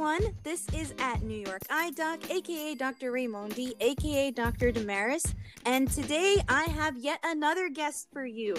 everyone. 0.00 0.34
This 0.44 0.66
is 0.72 0.94
at 0.98 1.20
New 1.20 1.36
York 1.36 1.60
Eye 1.68 1.90
Doc, 1.90 2.30
aka 2.30 2.74
Dr. 2.74 3.12
Raimondi, 3.12 3.74
aka 3.80 4.30
Dr. 4.30 4.72
Damaris, 4.72 5.34
and 5.66 5.90
today 5.90 6.36
I 6.48 6.62
have 6.64 6.96
yet 6.96 7.20
another 7.22 7.68
guest 7.68 8.08
for 8.10 8.24
you. 8.24 8.56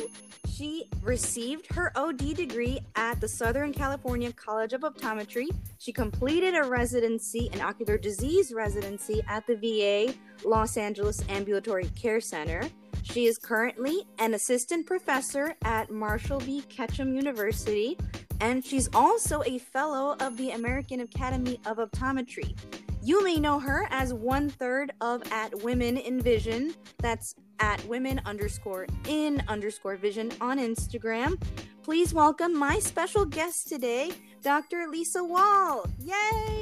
She 0.47 0.87
received 1.01 1.65
her 1.73 1.91
OD 1.95 2.35
degree 2.35 2.79
at 2.95 3.19
the 3.19 3.27
Southern 3.27 3.73
California 3.73 4.31
College 4.31 4.73
of 4.73 4.81
Optometry. 4.81 5.47
She 5.79 5.91
completed 5.91 6.53
a 6.53 6.63
residency, 6.63 7.49
an 7.53 7.61
ocular 7.61 7.97
disease 7.97 8.53
residency 8.53 9.23
at 9.27 9.47
the 9.47 9.55
VA 9.55 10.13
Los 10.47 10.77
Angeles 10.77 11.23
Ambulatory 11.27 11.89
Care 11.95 12.21
Center. 12.21 12.69
She 13.03 13.25
is 13.25 13.37
currently 13.37 14.05
an 14.19 14.33
assistant 14.33 14.85
professor 14.85 15.55
at 15.63 15.91
Marshall 15.91 16.39
B. 16.39 16.63
Ketchum 16.69 17.15
University, 17.15 17.97
and 18.39 18.63
she's 18.63 18.89
also 18.93 19.41
a 19.45 19.57
fellow 19.57 20.15
of 20.19 20.37
the 20.37 20.51
American 20.51 21.01
Academy 21.01 21.59
of 21.65 21.77
Optometry. 21.77 22.55
You 23.03 23.23
may 23.23 23.37
know 23.37 23.59
her 23.59 23.87
as 23.89 24.13
one 24.13 24.49
third 24.49 24.91
of 25.01 25.23
at 25.31 25.63
Women 25.63 25.97
in 25.97 26.21
Vision. 26.21 26.75
That's 26.99 27.35
at 27.59 27.83
women 27.85 28.21
underscore 28.25 28.87
in 29.07 29.43
underscore 29.47 29.95
vision 29.95 30.31
on 30.39 30.59
Instagram. 30.59 31.41
Please 31.83 32.13
welcome 32.13 32.55
my 32.55 32.77
special 32.79 33.25
guest 33.25 33.67
today, 33.67 34.11
Dr. 34.43 34.87
Lisa 34.87 35.23
Wahl. 35.23 35.85
Yay! 35.99 36.13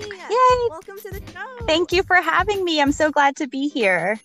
Yay! 0.02 0.68
Welcome 0.70 0.98
to 1.00 1.12
the 1.12 1.22
show. 1.34 1.66
Thank 1.66 1.92
you 1.92 2.04
for 2.04 2.16
having 2.18 2.64
me. 2.64 2.82
I'm 2.82 2.94
so 2.94 3.12
glad 3.12 3.36
to 3.38 3.48
be 3.48 3.68
here. 3.68 4.20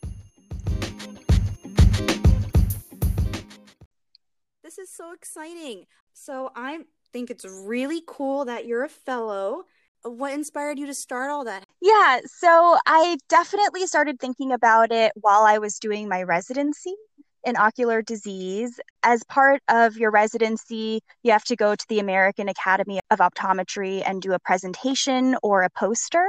This 4.76 4.88
is 4.88 4.96
so 4.96 5.12
exciting. 5.12 5.84
So 6.14 6.50
I 6.56 6.80
think 7.12 7.30
it's 7.30 7.44
really 7.44 8.02
cool 8.08 8.44
that 8.46 8.66
you're 8.66 8.82
a 8.82 8.88
fellow. 8.88 9.66
What 10.02 10.32
inspired 10.32 10.80
you 10.80 10.86
to 10.86 10.94
start 10.94 11.30
all 11.30 11.44
that? 11.44 11.64
Yeah, 11.80 12.18
so 12.26 12.76
I 12.84 13.18
definitely 13.28 13.86
started 13.86 14.18
thinking 14.18 14.50
about 14.50 14.90
it 14.90 15.12
while 15.14 15.42
I 15.42 15.58
was 15.58 15.78
doing 15.78 16.08
my 16.08 16.24
residency 16.24 16.96
in 17.44 17.56
ocular 17.56 18.02
disease. 18.02 18.80
As 19.04 19.22
part 19.24 19.62
of 19.68 19.96
your 19.96 20.10
residency, 20.10 21.02
you 21.22 21.30
have 21.30 21.44
to 21.44 21.54
go 21.54 21.76
to 21.76 21.86
the 21.88 22.00
American 22.00 22.48
Academy 22.48 22.98
of 23.12 23.20
Optometry 23.20 24.02
and 24.04 24.20
do 24.20 24.32
a 24.32 24.40
presentation 24.40 25.36
or 25.44 25.62
a 25.62 25.70
poster. 25.70 26.26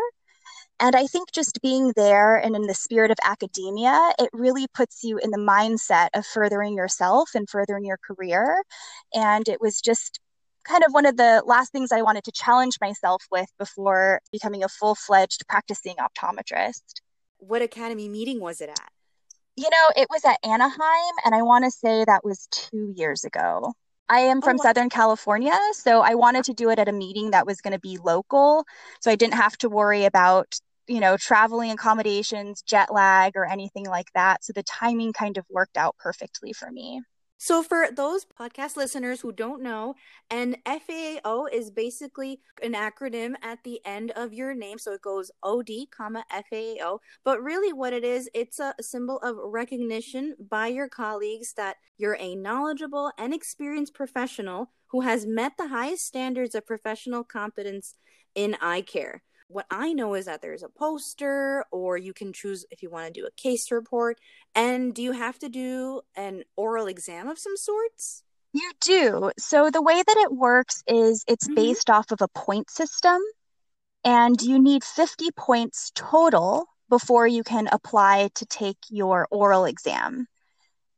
And 0.79 0.95
I 0.95 1.07
think 1.07 1.31
just 1.31 1.61
being 1.61 1.93
there 1.95 2.35
and 2.35 2.55
in 2.55 2.67
the 2.67 2.73
spirit 2.73 3.09
of 3.09 3.17
academia, 3.23 4.11
it 4.19 4.29
really 4.33 4.67
puts 4.73 5.03
you 5.03 5.17
in 5.17 5.31
the 5.31 5.37
mindset 5.37 6.09
of 6.13 6.25
furthering 6.25 6.75
yourself 6.75 7.29
and 7.33 7.49
furthering 7.49 7.85
your 7.85 7.97
career. 8.05 8.63
And 9.13 9.47
it 9.47 9.61
was 9.61 9.79
just 9.79 10.19
kind 10.65 10.83
of 10.83 10.91
one 10.91 11.05
of 11.05 11.15
the 11.15 11.43
last 11.45 11.71
things 11.71 11.91
I 11.91 12.01
wanted 12.01 12.25
to 12.25 12.31
challenge 12.31 12.75
myself 12.81 13.23
with 13.31 13.47
before 13.57 14.19
becoming 14.31 14.63
a 14.63 14.67
full 14.67 14.95
fledged 14.95 15.47
practicing 15.47 15.95
optometrist. 15.95 16.81
What 17.37 17.61
academy 17.61 18.09
meeting 18.09 18.41
was 18.41 18.59
it 18.59 18.69
at? 18.69 18.89
You 19.55 19.69
know, 19.69 19.91
it 19.95 20.07
was 20.09 20.25
at 20.25 20.37
Anaheim, 20.43 21.13
and 21.23 21.33
I 21.33 21.41
want 21.41 21.63
to 21.63 21.71
say 21.71 22.03
that 22.03 22.25
was 22.25 22.47
two 22.51 22.91
years 22.95 23.23
ago. 23.23 23.73
I 24.09 24.19
am 24.19 24.39
oh, 24.39 24.41
from 24.41 24.55
oh, 24.55 24.57
wow. 24.57 24.63
Southern 24.63 24.89
California, 24.89 25.57
so 25.73 26.01
I 26.01 26.15
wanted 26.15 26.43
to 26.45 26.53
do 26.53 26.69
it 26.69 26.79
at 26.79 26.89
a 26.89 26.91
meeting 26.91 27.31
that 27.31 27.47
was 27.47 27.61
going 27.61 27.73
to 27.73 27.79
be 27.79 27.97
local. 28.03 28.65
So 28.99 29.09
I 29.09 29.15
didn't 29.15 29.35
have 29.35 29.57
to 29.59 29.69
worry 29.69 30.05
about, 30.05 30.59
you 30.87 30.99
know, 30.99 31.17
traveling 31.17 31.71
accommodations, 31.71 32.61
jet 32.61 32.93
lag, 32.93 33.33
or 33.35 33.45
anything 33.45 33.85
like 33.85 34.11
that. 34.13 34.43
So 34.43 34.53
the 34.53 34.63
timing 34.63 35.13
kind 35.13 35.37
of 35.37 35.45
worked 35.49 35.77
out 35.77 35.95
perfectly 35.97 36.53
for 36.53 36.71
me. 36.71 37.01
So, 37.37 37.61
for 37.61 37.89
those 37.91 38.25
podcast 38.25 38.77
listeners 38.77 39.19
who 39.19 39.33
don't 39.33 39.61
know, 39.61 39.95
an 40.29 40.55
FAAO 40.65 41.47
is 41.51 41.69
basically 41.69 42.39
an 42.63 42.73
acronym 42.73 43.33
at 43.43 43.59
the 43.63 43.81
end 43.85 44.11
of 44.11 44.33
your 44.33 44.55
name. 44.55 44.79
So 44.79 44.93
it 44.93 45.01
goes 45.01 45.31
OD, 45.43 45.87
comma 45.95 46.23
FAAO. 46.31 46.99
But 47.25 47.43
really, 47.43 47.73
what 47.73 47.91
it 47.91 48.05
is, 48.05 48.29
it's 48.33 48.59
a 48.59 48.73
symbol 48.79 49.19
of 49.19 49.35
recognition 49.43 50.35
by 50.49 50.67
your 50.67 50.87
colleagues 50.87 51.53
that 51.57 51.75
you're 51.97 52.17
a 52.19 52.35
knowledgeable 52.35 53.11
and 53.17 53.33
experienced 53.33 53.93
professional 53.93 54.71
who 54.87 55.01
has 55.01 55.25
met 55.25 55.53
the 55.57 55.67
highest 55.67 56.05
standards 56.05 56.55
of 56.55 56.65
professional 56.65 57.25
competence 57.25 57.95
in 58.33 58.55
eye 58.61 58.81
care. 58.81 59.23
What 59.47 59.67
I 59.69 59.93
know 59.93 60.15
is 60.15 60.25
that 60.25 60.41
there's 60.41 60.63
a 60.63 60.69
poster, 60.69 61.65
or 61.71 61.97
you 61.97 62.13
can 62.13 62.33
choose 62.33 62.65
if 62.71 62.81
you 62.81 62.89
want 62.89 63.05
to 63.05 63.21
do 63.21 63.27
a 63.27 63.31
case 63.31 63.71
report. 63.71 64.19
And 64.55 64.93
do 64.93 65.03
you 65.03 65.11
have 65.11 65.37
to 65.39 65.49
do 65.49 66.01
an 66.15 66.43
oral 66.55 66.87
exam 66.87 67.29
of 67.29 67.37
some 67.37 67.55
sorts? 67.55 68.23
You 68.53 68.71
do. 68.81 69.31
So 69.37 69.69
the 69.69 69.81
way 69.81 70.01
that 70.01 70.17
it 70.17 70.31
works 70.31 70.83
is 70.87 71.23
it's 71.27 71.45
mm-hmm. 71.45 71.55
based 71.55 71.89
off 71.89 72.11
of 72.11 72.21
a 72.21 72.27
point 72.27 72.71
system, 72.71 73.19
and 74.03 74.41
you 74.41 74.59
need 74.59 74.83
50 74.83 75.29
points 75.31 75.91
total 75.93 76.65
before 76.89 77.27
you 77.27 77.43
can 77.43 77.67
apply 77.71 78.29
to 78.35 78.45
take 78.45 78.77
your 78.89 79.27
oral 79.29 79.65
exam. 79.65 80.27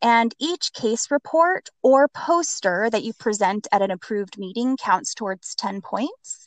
And 0.01 0.33
each 0.39 0.73
case 0.73 1.09
report 1.09 1.69
or 1.81 2.07
poster 2.07 2.89
that 2.91 3.03
you 3.03 3.13
present 3.13 3.67
at 3.71 3.81
an 3.81 3.91
approved 3.91 4.37
meeting 4.37 4.77
counts 4.77 5.13
towards 5.13 5.55
10 5.55 5.81
points 5.81 6.46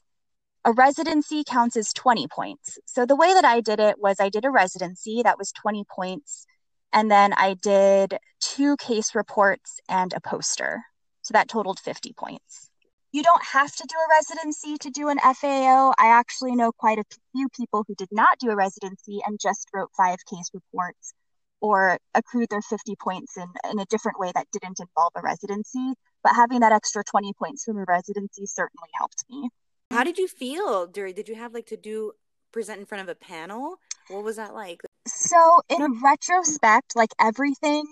a 0.65 0.73
residency 0.73 1.43
counts 1.45 1.77
as 1.77 1.93
20 1.93 2.27
points. 2.29 2.79
So 2.85 3.07
the 3.07 3.17
way 3.17 3.33
that 3.33 3.45
I 3.45 3.61
did 3.61 3.81
it 3.81 3.97
was 3.99 4.17
I 4.21 4.29
did 4.29 4.45
a 4.45 4.51
residency 4.51 5.23
that 5.23 5.39
was 5.39 5.53
20 5.53 5.85
points. 5.91 6.47
And 6.93 7.11
then 7.11 7.33
I 7.33 7.55
did 7.55 8.19
two 8.41 8.77
case 8.77 9.15
reports 9.15 9.81
and 9.89 10.13
a 10.13 10.21
poster. 10.21 10.83
So 11.23 11.33
that 11.33 11.49
totaled 11.49 11.79
50 11.79 12.13
points. 12.19 12.71
You 13.13 13.23
don't 13.23 13.43
have 13.43 13.75
to 13.75 13.87
do 13.89 13.97
a 13.97 14.15
residency 14.17 14.77
to 14.79 14.91
do 14.91 15.09
an 15.09 15.19
FAAO. 15.19 15.93
I 15.99 16.09
actually 16.09 16.55
know 16.55 16.73
quite 16.73 16.99
a 16.99 17.05
few 17.33 17.49
people 17.49 17.85
who 17.87 17.95
did 17.95 18.09
not 18.13 18.39
do 18.39 18.51
a 18.51 18.57
residency 18.57 19.21
and 19.27 19.41
just 19.41 19.69
wrote 19.75 19.91
five 19.97 20.19
case 20.33 20.51
reports 20.55 21.15
or 21.61 21.99
accrued 22.15 22.49
their 22.51 22.63
50 22.63 22.95
points 23.03 23.37
in, 23.37 23.47
in 23.71 23.79
a 23.79 23.85
different 23.87 24.19
way 24.19 24.31
that 24.35 24.47
didn't 24.53 24.81
involve 24.81 25.13
a 25.17 25.23
residency. 25.23 25.95
But 26.23 26.37
having 26.37 26.61
that 26.61 26.73
extra 26.73 27.03
20 27.03 27.33
points 27.39 27.65
from 27.65 27.79
a 27.79 27.85
residency 27.87 28.47
certainly 28.47 28.89
helped 28.97 29.25
me. 29.29 29.51
How 29.91 30.05
did 30.05 30.19
you 30.19 30.29
feel 30.29 30.87
during? 30.87 31.15
Did 31.15 31.29
you 31.29 31.35
have 31.35 31.53
like 31.53 31.67
to 31.67 31.77
do 31.77 32.13
present 32.53 32.79
in 32.79 32.87
front 32.87 33.03
of 33.03 33.09
a 33.09 33.15
panel? 33.17 33.77
What 34.09 34.23
was 34.23 34.37
that 34.37 34.55
like? 34.55 34.83
So 35.07 35.61
in 35.69 36.01
retrospect, 36.01 36.95
like 36.95 37.11
everything, 37.21 37.87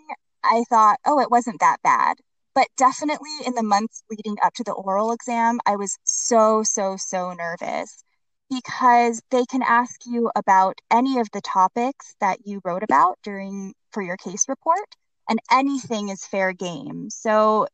I 0.45 0.63
thought, 0.71 0.99
oh, 1.05 1.21
it 1.21 1.31
wasn't 1.31 1.59
that 1.61 1.79
bad. 1.83 2.19
But 2.55 2.69
definitely 2.77 3.31
in 3.45 3.55
the 3.55 3.63
months 3.65 4.05
leading 4.11 4.37
up 4.45 4.55
to 4.55 4.65
the 4.65 4.73
oral 4.73 5.13
exam, 5.13 5.59
I 5.67 5.77
was 5.77 5.99
so, 6.05 6.63
so, 6.63 6.97
so 6.97 7.33
nervous 7.33 8.05
because 8.49 9.21
they 9.31 9.45
can 9.45 9.63
ask 9.63 10.07
you 10.07 10.31
about 10.37 10.81
any 10.91 11.19
of 11.19 11.29
the 11.33 11.41
topics 11.41 12.15
that 12.21 12.47
you 12.47 12.61
wrote 12.65 12.83
about 12.83 13.19
during 13.23 13.75
for 13.91 14.03
your 14.03 14.17
case 14.17 14.49
report, 14.49 14.95
and 15.29 15.39
anything 15.51 16.09
is 16.09 16.25
fair 16.25 16.53
game. 16.53 17.11
So 17.11 17.67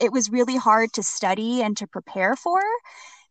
it 0.00 0.12
was 0.12 0.30
really 0.30 0.56
hard 0.56 0.92
to 0.94 1.02
study 1.02 1.62
and 1.62 1.76
to 1.76 1.86
prepare 1.86 2.34
for 2.34 2.60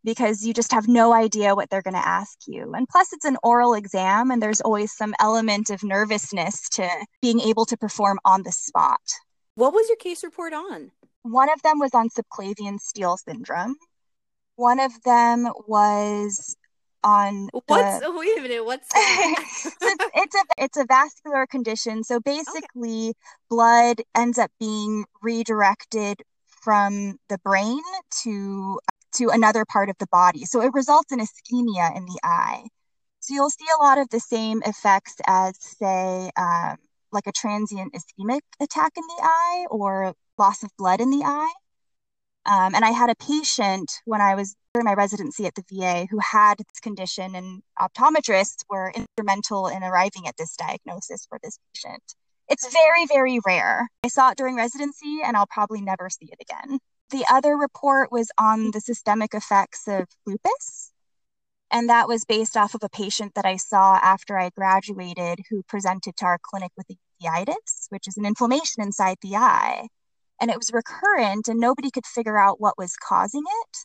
because 0.03 0.45
you 0.45 0.53
just 0.53 0.71
have 0.71 0.87
no 0.87 1.13
idea 1.13 1.55
what 1.55 1.69
they're 1.69 1.81
going 1.81 1.93
to 1.95 2.07
ask 2.07 2.37
you. 2.47 2.73
And 2.73 2.87
plus, 2.87 3.11
it's 3.13 3.25
an 3.25 3.37
oral 3.43 3.73
exam, 3.73 4.31
and 4.31 4.41
there's 4.41 4.61
always 4.61 4.95
some 4.95 5.13
element 5.19 5.69
of 5.69 5.83
nervousness 5.83 6.69
to 6.69 6.89
being 7.21 7.39
able 7.41 7.65
to 7.65 7.77
perform 7.77 8.19
on 8.25 8.43
the 8.43 8.51
spot. 8.51 9.01
What 9.55 9.73
was 9.73 9.87
your 9.89 9.97
case 9.97 10.23
report 10.23 10.53
on? 10.53 10.91
One 11.23 11.51
of 11.51 11.61
them 11.61 11.79
was 11.79 11.93
on 11.93 12.09
subclavian 12.09 12.79
steal 12.79 13.17
syndrome. 13.17 13.75
One 14.55 14.79
of 14.79 14.91
them 15.03 15.49
was 15.67 16.55
on 17.03 17.49
what's 17.67 18.03
oh, 18.03 18.17
wait 18.19 18.37
a 18.37 18.41
minute 18.41 18.65
what's 18.65 18.87
so 18.89 18.99
it's, 20.15 20.35
a 20.35 20.43
it's 20.57 20.77
a 20.77 20.85
vascular 20.85 21.47
condition 21.47 22.03
so 22.03 22.19
basically 22.19 23.09
okay. 23.09 23.13
blood 23.49 24.01
ends 24.15 24.37
up 24.37 24.51
being 24.59 25.05
redirected 25.21 26.21
from 26.45 27.17
the 27.29 27.37
brain 27.37 27.79
to 28.23 28.79
to 29.15 29.29
another 29.29 29.65
part 29.65 29.89
of 29.89 29.97
the 29.99 30.07
body. 30.07 30.45
So 30.45 30.61
it 30.61 30.73
results 30.73 31.11
in 31.11 31.19
ischemia 31.19 31.95
in 31.95 32.05
the 32.05 32.19
eye. 32.23 32.65
So 33.19 33.33
you'll 33.33 33.49
see 33.49 33.65
a 33.77 33.83
lot 33.83 33.97
of 33.97 34.09
the 34.09 34.19
same 34.19 34.61
effects 34.65 35.15
as, 35.27 35.55
say, 35.59 36.31
um, 36.37 36.77
like 37.11 37.27
a 37.27 37.31
transient 37.31 37.93
ischemic 37.93 38.41
attack 38.61 38.93
in 38.95 39.03
the 39.03 39.21
eye 39.21 39.65
or 39.69 40.13
loss 40.37 40.63
of 40.63 40.69
blood 40.77 41.01
in 41.01 41.09
the 41.09 41.23
eye. 41.25 41.53
Um, 42.45 42.73
and 42.73 42.85
I 42.85 42.91
had 42.91 43.09
a 43.09 43.15
patient 43.15 43.91
when 44.05 44.21
I 44.21 44.35
was 44.35 44.55
during 44.73 44.85
my 44.85 44.93
residency 44.93 45.45
at 45.45 45.55
the 45.55 45.63
VA 45.71 46.07
who 46.09 46.19
had 46.19 46.55
this 46.57 46.79
condition, 46.81 47.35
and 47.35 47.61
optometrists 47.79 48.63
were 48.69 48.93
instrumental 48.95 49.67
in 49.67 49.83
arriving 49.83 50.27
at 50.27 50.37
this 50.37 50.55
diagnosis 50.55 51.25
for 51.27 51.39
this 51.43 51.59
patient. 51.73 52.03
It's 52.47 52.71
very, 52.71 53.05
very 53.05 53.39
rare. 53.45 53.89
I 54.03 54.07
saw 54.07 54.31
it 54.31 54.37
during 54.37 54.55
residency, 54.55 55.19
and 55.23 55.35
I'll 55.35 55.47
probably 55.47 55.81
never 55.81 56.09
see 56.09 56.29
it 56.31 56.39
again. 56.41 56.79
The 57.11 57.25
other 57.29 57.57
report 57.57 58.11
was 58.11 58.29
on 58.37 58.59
mm-hmm. 58.59 58.71
the 58.71 58.81
systemic 58.81 59.33
effects 59.33 59.87
of 59.87 60.07
lupus. 60.25 60.91
And 61.71 61.89
that 61.89 62.07
was 62.07 62.25
based 62.25 62.57
off 62.57 62.73
of 62.73 62.83
a 62.83 62.89
patient 62.89 63.33
that 63.35 63.45
I 63.45 63.57
saw 63.57 63.99
after 64.01 64.37
I 64.37 64.49
graduated 64.49 65.39
who 65.49 65.63
presented 65.63 66.15
to 66.17 66.25
our 66.25 66.39
clinic 66.41 66.71
with 66.75 66.87
uveitis, 67.21 67.87
which 67.89 68.07
is 68.07 68.17
an 68.17 68.25
inflammation 68.25 68.81
inside 68.81 69.17
the 69.21 69.35
eye. 69.35 69.87
And 70.41 70.49
it 70.49 70.57
was 70.57 70.71
recurrent, 70.73 71.47
and 71.47 71.59
nobody 71.59 71.91
could 71.91 72.05
figure 72.05 72.37
out 72.37 72.61
what 72.61 72.77
was 72.77 72.95
causing 72.95 73.43
it. 73.45 73.77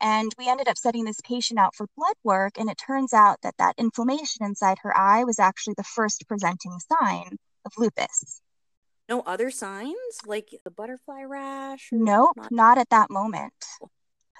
And 0.00 0.34
we 0.36 0.48
ended 0.48 0.68
up 0.68 0.76
setting 0.76 1.04
this 1.04 1.20
patient 1.22 1.60
out 1.60 1.74
for 1.76 1.86
blood 1.96 2.16
work, 2.24 2.58
and 2.58 2.68
it 2.68 2.76
turns 2.76 3.12
out 3.14 3.38
that 3.42 3.54
that 3.58 3.76
inflammation 3.78 4.44
inside 4.44 4.78
her 4.82 4.96
eye 4.96 5.24
was 5.24 5.38
actually 5.38 5.74
the 5.76 5.84
first 5.84 6.24
presenting 6.26 6.76
sign 7.00 7.36
of 7.64 7.72
lupus. 7.78 8.42
No 9.08 9.20
other 9.22 9.50
signs 9.50 10.20
like 10.26 10.48
the 10.64 10.70
butterfly 10.70 11.22
rash? 11.22 11.88
Nope, 11.92 12.36
not-, 12.36 12.52
not 12.52 12.78
at 12.78 12.90
that 12.90 13.10
moment. 13.10 13.52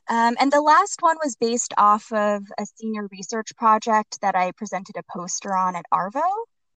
Um, 0.08 0.36
and 0.40 0.50
the 0.50 0.60
last 0.60 1.00
one 1.00 1.16
was 1.22 1.36
based 1.36 1.72
off 1.78 2.10
of 2.12 2.42
a 2.58 2.66
senior 2.76 3.08
research 3.12 3.54
project 3.56 4.20
that 4.20 4.34
I 4.34 4.52
presented 4.52 4.96
a 4.96 5.02
poster 5.10 5.56
on 5.56 5.76
at 5.76 5.86
ARVO 5.92 6.22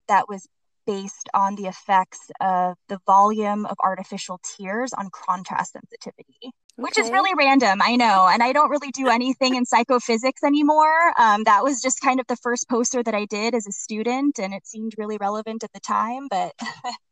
that 0.08 0.28
was 0.28 0.48
based 0.86 1.28
on 1.34 1.56
the 1.56 1.66
effects 1.66 2.30
of 2.40 2.76
the 2.88 2.98
volume 3.06 3.66
of 3.66 3.76
artificial 3.82 4.40
tears 4.56 4.92
on 4.92 5.08
contrast 5.12 5.72
sensitivity, 5.72 6.36
okay. 6.42 6.52
which 6.76 6.98
is 6.98 7.10
really 7.10 7.32
random, 7.34 7.80
I 7.82 7.96
know. 7.96 8.28
And 8.30 8.42
I 8.42 8.52
don't 8.52 8.70
really 8.70 8.90
do 8.90 9.08
anything 9.08 9.54
in 9.54 9.64
psychophysics 9.64 10.42
anymore. 10.42 11.12
Um, 11.18 11.44
that 11.44 11.62
was 11.62 11.80
just 11.80 12.00
kind 12.00 12.20
of 12.20 12.26
the 12.26 12.36
first 12.36 12.68
poster 12.68 13.02
that 13.02 13.14
I 13.14 13.24
did 13.26 13.54
as 13.54 13.66
a 13.66 13.72
student, 13.72 14.38
and 14.38 14.54
it 14.54 14.66
seemed 14.66 14.94
really 14.98 15.18
relevant 15.18 15.64
at 15.64 15.72
the 15.72 15.80
time, 15.80 16.28
but 16.28 16.52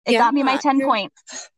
it 0.07 0.13
yeah, 0.13 0.19
got 0.19 0.35
me 0.35 0.43
my 0.43 0.57
10 0.57 0.81
points. 0.81 1.51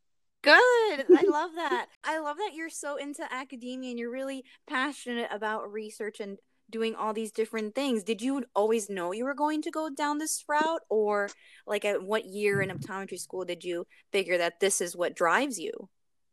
Good. 0.43 0.55
I 0.55 1.25
love 1.29 1.51
that. 1.55 1.87
I 2.05 2.19
love 2.19 2.37
that 2.39 2.55
you're 2.55 2.71
so 2.71 2.97
into 2.97 3.23
academia 3.33 3.91
and 3.91 3.99
you're 3.99 4.11
really 4.11 4.45
passionate 4.67 5.29
about 5.31 5.73
research 5.73 6.21
and 6.21 6.39
doing 6.73 6.97
all 6.97 7.13
these 7.13 7.31
different 7.31 7.77
things. 7.77 8.03
Did 8.03 8.21
you 8.21 8.45
always 8.57 8.91
know 8.91 9.13
you 9.13 9.25
were 9.25 9.35
going 9.35 9.63
to 9.63 9.71
go 9.71 9.89
down 9.89 10.19
this 10.19 10.43
route 10.49 10.83
or 10.89 11.29
like 11.67 11.85
at 11.85 12.03
what 12.03 12.25
year 12.25 12.61
in 12.61 12.71
optometry 12.71 13.21
school 13.21 13.45
did 13.45 13.63
you 13.63 13.87
figure 14.11 14.39
that 14.39 14.59
this 14.59 14.81
is 14.81 14.97
what 14.97 15.15
drives 15.15 15.59
you? 15.59 15.73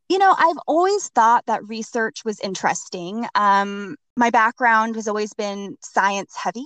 You 0.07 0.17
know, 0.17 0.33
I've 0.35 0.57
always 0.65 1.09
thought 1.09 1.45
that 1.45 1.67
research 1.67 2.25
was 2.25 2.39
interesting. 2.39 3.27
Um, 3.35 3.95
my 4.17 4.31
background 4.31 4.95
has 4.95 5.07
always 5.07 5.33
been 5.33 5.77
science 5.81 6.35
heavy. 6.35 6.65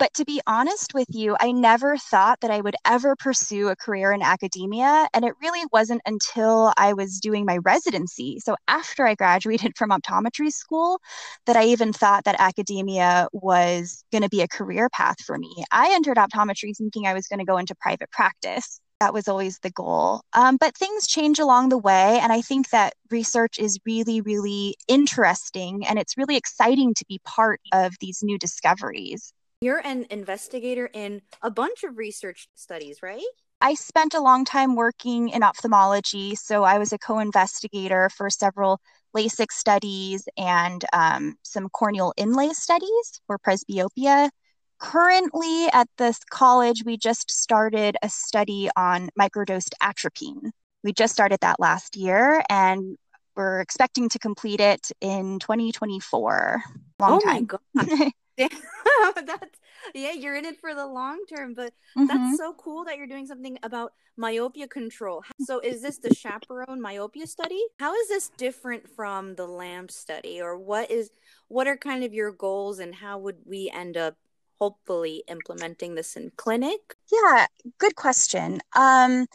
But 0.00 0.14
to 0.14 0.24
be 0.24 0.40
honest 0.46 0.94
with 0.94 1.08
you, 1.10 1.36
I 1.40 1.52
never 1.52 1.98
thought 1.98 2.40
that 2.40 2.50
I 2.50 2.62
would 2.62 2.74
ever 2.86 3.16
pursue 3.16 3.68
a 3.68 3.76
career 3.76 4.12
in 4.12 4.22
academia. 4.22 5.06
And 5.12 5.26
it 5.26 5.34
really 5.42 5.66
wasn't 5.74 6.00
until 6.06 6.72
I 6.78 6.94
was 6.94 7.20
doing 7.20 7.44
my 7.44 7.58
residency. 7.58 8.40
So 8.40 8.56
after 8.66 9.06
I 9.06 9.14
graduated 9.14 9.76
from 9.76 9.90
optometry 9.90 10.50
school, 10.52 11.00
that 11.44 11.56
I 11.56 11.66
even 11.66 11.92
thought 11.92 12.24
that 12.24 12.36
academia 12.38 13.28
was 13.34 14.02
going 14.10 14.22
to 14.22 14.30
be 14.30 14.40
a 14.40 14.48
career 14.48 14.88
path 14.88 15.20
for 15.20 15.36
me. 15.36 15.64
I 15.70 15.92
entered 15.92 16.16
optometry 16.16 16.74
thinking 16.74 17.06
I 17.06 17.12
was 17.12 17.28
going 17.28 17.40
to 17.40 17.44
go 17.44 17.58
into 17.58 17.74
private 17.74 18.10
practice. 18.10 18.80
That 19.00 19.12
was 19.12 19.28
always 19.28 19.58
the 19.58 19.70
goal. 19.70 20.22
Um, 20.32 20.56
but 20.58 20.74
things 20.78 21.06
change 21.06 21.38
along 21.38 21.68
the 21.68 21.78
way. 21.78 22.18
And 22.22 22.32
I 22.32 22.40
think 22.40 22.70
that 22.70 22.94
research 23.10 23.58
is 23.58 23.78
really, 23.84 24.22
really 24.22 24.76
interesting. 24.88 25.86
And 25.86 25.98
it's 25.98 26.16
really 26.16 26.36
exciting 26.36 26.94
to 26.94 27.04
be 27.06 27.20
part 27.26 27.60
of 27.72 27.92
these 28.00 28.22
new 28.22 28.38
discoveries. 28.38 29.34
You're 29.62 29.86
an 29.86 30.06
investigator 30.08 30.88
in 30.90 31.20
a 31.42 31.50
bunch 31.50 31.84
of 31.84 31.98
research 31.98 32.48
studies, 32.54 33.02
right? 33.02 33.20
I 33.60 33.74
spent 33.74 34.14
a 34.14 34.20
long 34.22 34.46
time 34.46 34.74
working 34.74 35.28
in 35.28 35.42
ophthalmology. 35.42 36.34
So 36.34 36.64
I 36.64 36.78
was 36.78 36.94
a 36.94 36.98
co 36.98 37.18
investigator 37.18 38.08
for 38.08 38.30
several 38.30 38.80
LASIK 39.14 39.52
studies 39.52 40.26
and 40.38 40.82
um, 40.94 41.36
some 41.42 41.68
corneal 41.68 42.14
inlay 42.16 42.54
studies 42.54 43.20
for 43.26 43.38
presbyopia. 43.38 44.30
Currently 44.78 45.66
at 45.74 45.88
this 45.98 46.18
college, 46.30 46.84
we 46.86 46.96
just 46.96 47.30
started 47.30 47.98
a 48.02 48.08
study 48.08 48.70
on 48.78 49.10
microdosed 49.20 49.74
atropine. 49.82 50.52
We 50.82 50.94
just 50.94 51.12
started 51.12 51.40
that 51.42 51.60
last 51.60 51.96
year 51.96 52.42
and 52.48 52.96
we're 53.36 53.60
expecting 53.60 54.08
to 54.08 54.18
complete 54.18 54.60
it 54.60 54.90
in 55.02 55.38
2024. 55.38 56.62
Long 56.98 57.12
oh 57.12 57.20
time. 57.20 57.46
my 57.74 57.84
God. 57.84 58.12
that's 59.26 59.58
yeah, 59.94 60.12
you're 60.12 60.36
in 60.36 60.44
it 60.44 60.60
for 60.60 60.74
the 60.74 60.86
long 60.86 61.24
term, 61.26 61.54
but 61.54 61.72
mm-hmm. 61.96 62.06
that's 62.06 62.38
so 62.38 62.52
cool 62.54 62.84
that 62.84 62.96
you're 62.96 63.06
doing 63.06 63.26
something 63.26 63.58
about 63.62 63.92
myopia 64.16 64.68
control. 64.68 65.22
So 65.40 65.60
is 65.60 65.82
this 65.82 65.98
the 65.98 66.14
chaperone 66.14 66.80
myopia 66.80 67.26
study? 67.26 67.60
How 67.78 67.94
is 67.94 68.08
this 68.08 68.30
different 68.36 68.88
from 68.88 69.34
the 69.34 69.46
LAMP 69.46 69.90
study 69.90 70.40
or 70.40 70.58
what 70.58 70.90
is 70.90 71.10
what 71.48 71.66
are 71.66 71.76
kind 71.76 72.04
of 72.04 72.14
your 72.14 72.32
goals 72.32 72.78
and 72.78 72.94
how 72.94 73.18
would 73.18 73.38
we 73.44 73.70
end 73.74 73.96
up 73.96 74.16
hopefully 74.60 75.24
implementing 75.28 75.94
this 75.94 76.16
in 76.16 76.30
clinic? 76.36 76.80
Yeah, 77.10 77.46
good 77.78 77.96
question. 77.96 78.60
Um 78.76 79.26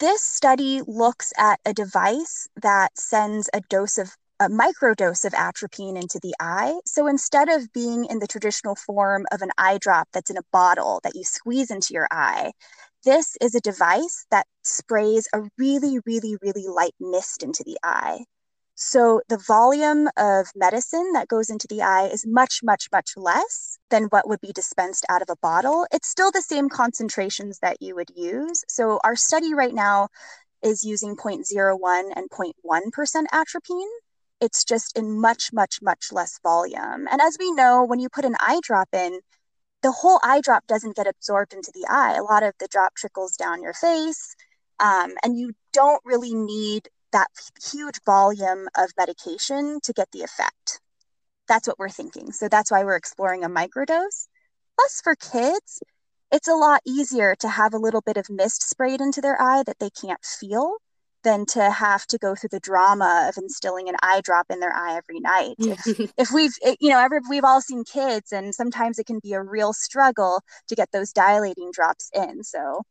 this 0.00 0.22
study 0.22 0.82
looks 0.86 1.32
at 1.38 1.60
a 1.64 1.72
device 1.72 2.46
that 2.60 2.98
sends 2.98 3.48
a 3.54 3.62
dose 3.70 3.96
of 3.96 4.14
a 4.40 4.48
microdose 4.48 5.24
of 5.24 5.34
atropine 5.34 5.96
into 5.96 6.20
the 6.22 6.34
eye. 6.40 6.78
So 6.86 7.06
instead 7.06 7.48
of 7.48 7.72
being 7.72 8.04
in 8.04 8.20
the 8.20 8.26
traditional 8.26 8.76
form 8.76 9.26
of 9.32 9.42
an 9.42 9.50
eye 9.58 9.78
drop 9.80 10.08
that's 10.12 10.30
in 10.30 10.36
a 10.36 10.46
bottle 10.52 11.00
that 11.02 11.14
you 11.16 11.24
squeeze 11.24 11.70
into 11.70 11.92
your 11.92 12.06
eye, 12.10 12.52
this 13.04 13.36
is 13.40 13.54
a 13.54 13.60
device 13.60 14.26
that 14.30 14.46
sprays 14.64 15.28
a 15.32 15.42
really, 15.58 15.98
really, 16.06 16.36
really 16.42 16.66
light 16.68 16.94
mist 17.00 17.42
into 17.42 17.64
the 17.64 17.78
eye. 17.82 18.24
So 18.76 19.20
the 19.28 19.38
volume 19.38 20.08
of 20.16 20.46
medicine 20.54 21.12
that 21.14 21.26
goes 21.26 21.50
into 21.50 21.66
the 21.68 21.82
eye 21.82 22.06
is 22.06 22.24
much, 22.24 22.60
much, 22.62 22.88
much 22.92 23.10
less 23.16 23.76
than 23.90 24.04
what 24.04 24.28
would 24.28 24.40
be 24.40 24.52
dispensed 24.52 25.04
out 25.08 25.20
of 25.20 25.28
a 25.30 25.36
bottle. 25.42 25.84
It's 25.90 26.08
still 26.08 26.30
the 26.30 26.42
same 26.42 26.68
concentrations 26.68 27.58
that 27.60 27.82
you 27.82 27.96
would 27.96 28.10
use. 28.14 28.62
So 28.68 29.00
our 29.02 29.16
study 29.16 29.52
right 29.52 29.74
now 29.74 30.08
is 30.62 30.84
using 30.84 31.16
0.01 31.16 32.12
and 32.14 32.30
0.1% 32.30 33.24
atropine 33.32 33.88
it's 34.40 34.64
just 34.64 34.96
in 34.96 35.20
much, 35.20 35.52
much, 35.52 35.80
much 35.82 36.12
less 36.12 36.38
volume. 36.42 37.08
And 37.10 37.20
as 37.20 37.36
we 37.38 37.52
know, 37.52 37.84
when 37.84 38.00
you 38.00 38.08
put 38.08 38.24
an 38.24 38.36
eye 38.40 38.60
drop 38.62 38.88
in, 38.92 39.20
the 39.82 39.92
whole 39.92 40.20
eye 40.22 40.40
drop 40.40 40.66
doesn't 40.66 40.96
get 40.96 41.06
absorbed 41.06 41.52
into 41.52 41.72
the 41.72 41.86
eye. 41.88 42.16
A 42.16 42.22
lot 42.22 42.42
of 42.42 42.54
the 42.58 42.68
drop 42.68 42.94
trickles 42.94 43.36
down 43.36 43.62
your 43.62 43.74
face, 43.74 44.34
um, 44.80 45.14
and 45.22 45.38
you 45.38 45.52
don't 45.72 46.02
really 46.04 46.34
need 46.34 46.88
that 47.12 47.28
huge 47.72 48.00
volume 48.04 48.68
of 48.76 48.90
medication 48.98 49.80
to 49.82 49.92
get 49.92 50.10
the 50.12 50.22
effect. 50.22 50.80
That's 51.46 51.66
what 51.66 51.78
we're 51.78 51.88
thinking. 51.88 52.32
So 52.32 52.48
that's 52.48 52.70
why 52.70 52.84
we're 52.84 52.96
exploring 52.96 53.44
a 53.44 53.48
microdose. 53.48 54.28
Plus, 54.76 55.00
for 55.02 55.14
kids, 55.14 55.82
it's 56.30 56.48
a 56.48 56.54
lot 56.54 56.82
easier 56.86 57.34
to 57.36 57.48
have 57.48 57.72
a 57.72 57.78
little 57.78 58.02
bit 58.02 58.16
of 58.16 58.28
mist 58.28 58.68
sprayed 58.68 59.00
into 59.00 59.20
their 59.20 59.40
eye 59.40 59.62
that 59.66 59.78
they 59.78 59.90
can't 59.90 60.22
feel 60.24 60.76
than 61.24 61.46
to 61.46 61.70
have 61.70 62.06
to 62.06 62.18
go 62.18 62.34
through 62.34 62.50
the 62.52 62.60
drama 62.60 63.26
of 63.28 63.42
instilling 63.42 63.88
an 63.88 63.96
eye 64.02 64.20
drop 64.22 64.46
in 64.50 64.60
their 64.60 64.74
eye 64.74 64.96
every 64.96 65.20
night. 65.20 65.54
if, 65.58 66.12
if 66.16 66.30
we've, 66.32 66.54
you 66.80 66.90
know, 66.90 66.98
every, 66.98 67.20
we've 67.28 67.44
all 67.44 67.60
seen 67.60 67.84
kids, 67.84 68.32
and 68.32 68.54
sometimes 68.54 68.98
it 68.98 69.06
can 69.06 69.18
be 69.18 69.32
a 69.32 69.42
real 69.42 69.72
struggle 69.72 70.40
to 70.68 70.74
get 70.74 70.90
those 70.92 71.12
dilating 71.12 71.70
drops 71.72 72.10
in. 72.14 72.44
So 72.44 72.82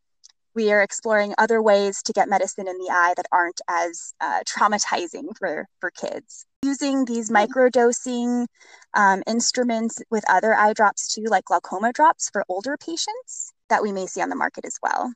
we 0.57 0.71
are 0.71 0.81
exploring 0.81 1.35
other 1.37 1.61
ways 1.61 2.01
to 2.01 2.11
get 2.11 2.27
medicine 2.27 2.67
in 2.67 2.77
the 2.79 2.89
eye 2.91 3.13
that 3.15 3.27
aren't 3.31 3.61
as 3.69 4.13
uh, 4.19 4.41
traumatizing 4.43 5.37
for 5.37 5.67
for 5.79 5.91
kids. 5.91 6.45
Using 6.63 7.05
these 7.05 7.29
microdosing 7.29 8.47
um, 8.95 9.21
instruments 9.27 10.01
with 10.09 10.23
other 10.27 10.55
eye 10.55 10.73
drops 10.73 11.13
too, 11.13 11.25
like 11.29 11.45
glaucoma 11.45 11.93
drops 11.93 12.31
for 12.31 12.43
older 12.49 12.75
patients 12.75 13.53
that 13.69 13.83
we 13.83 13.91
may 13.91 14.07
see 14.07 14.21
on 14.21 14.29
the 14.29 14.35
market 14.35 14.65
as 14.65 14.79
well. 14.81 15.13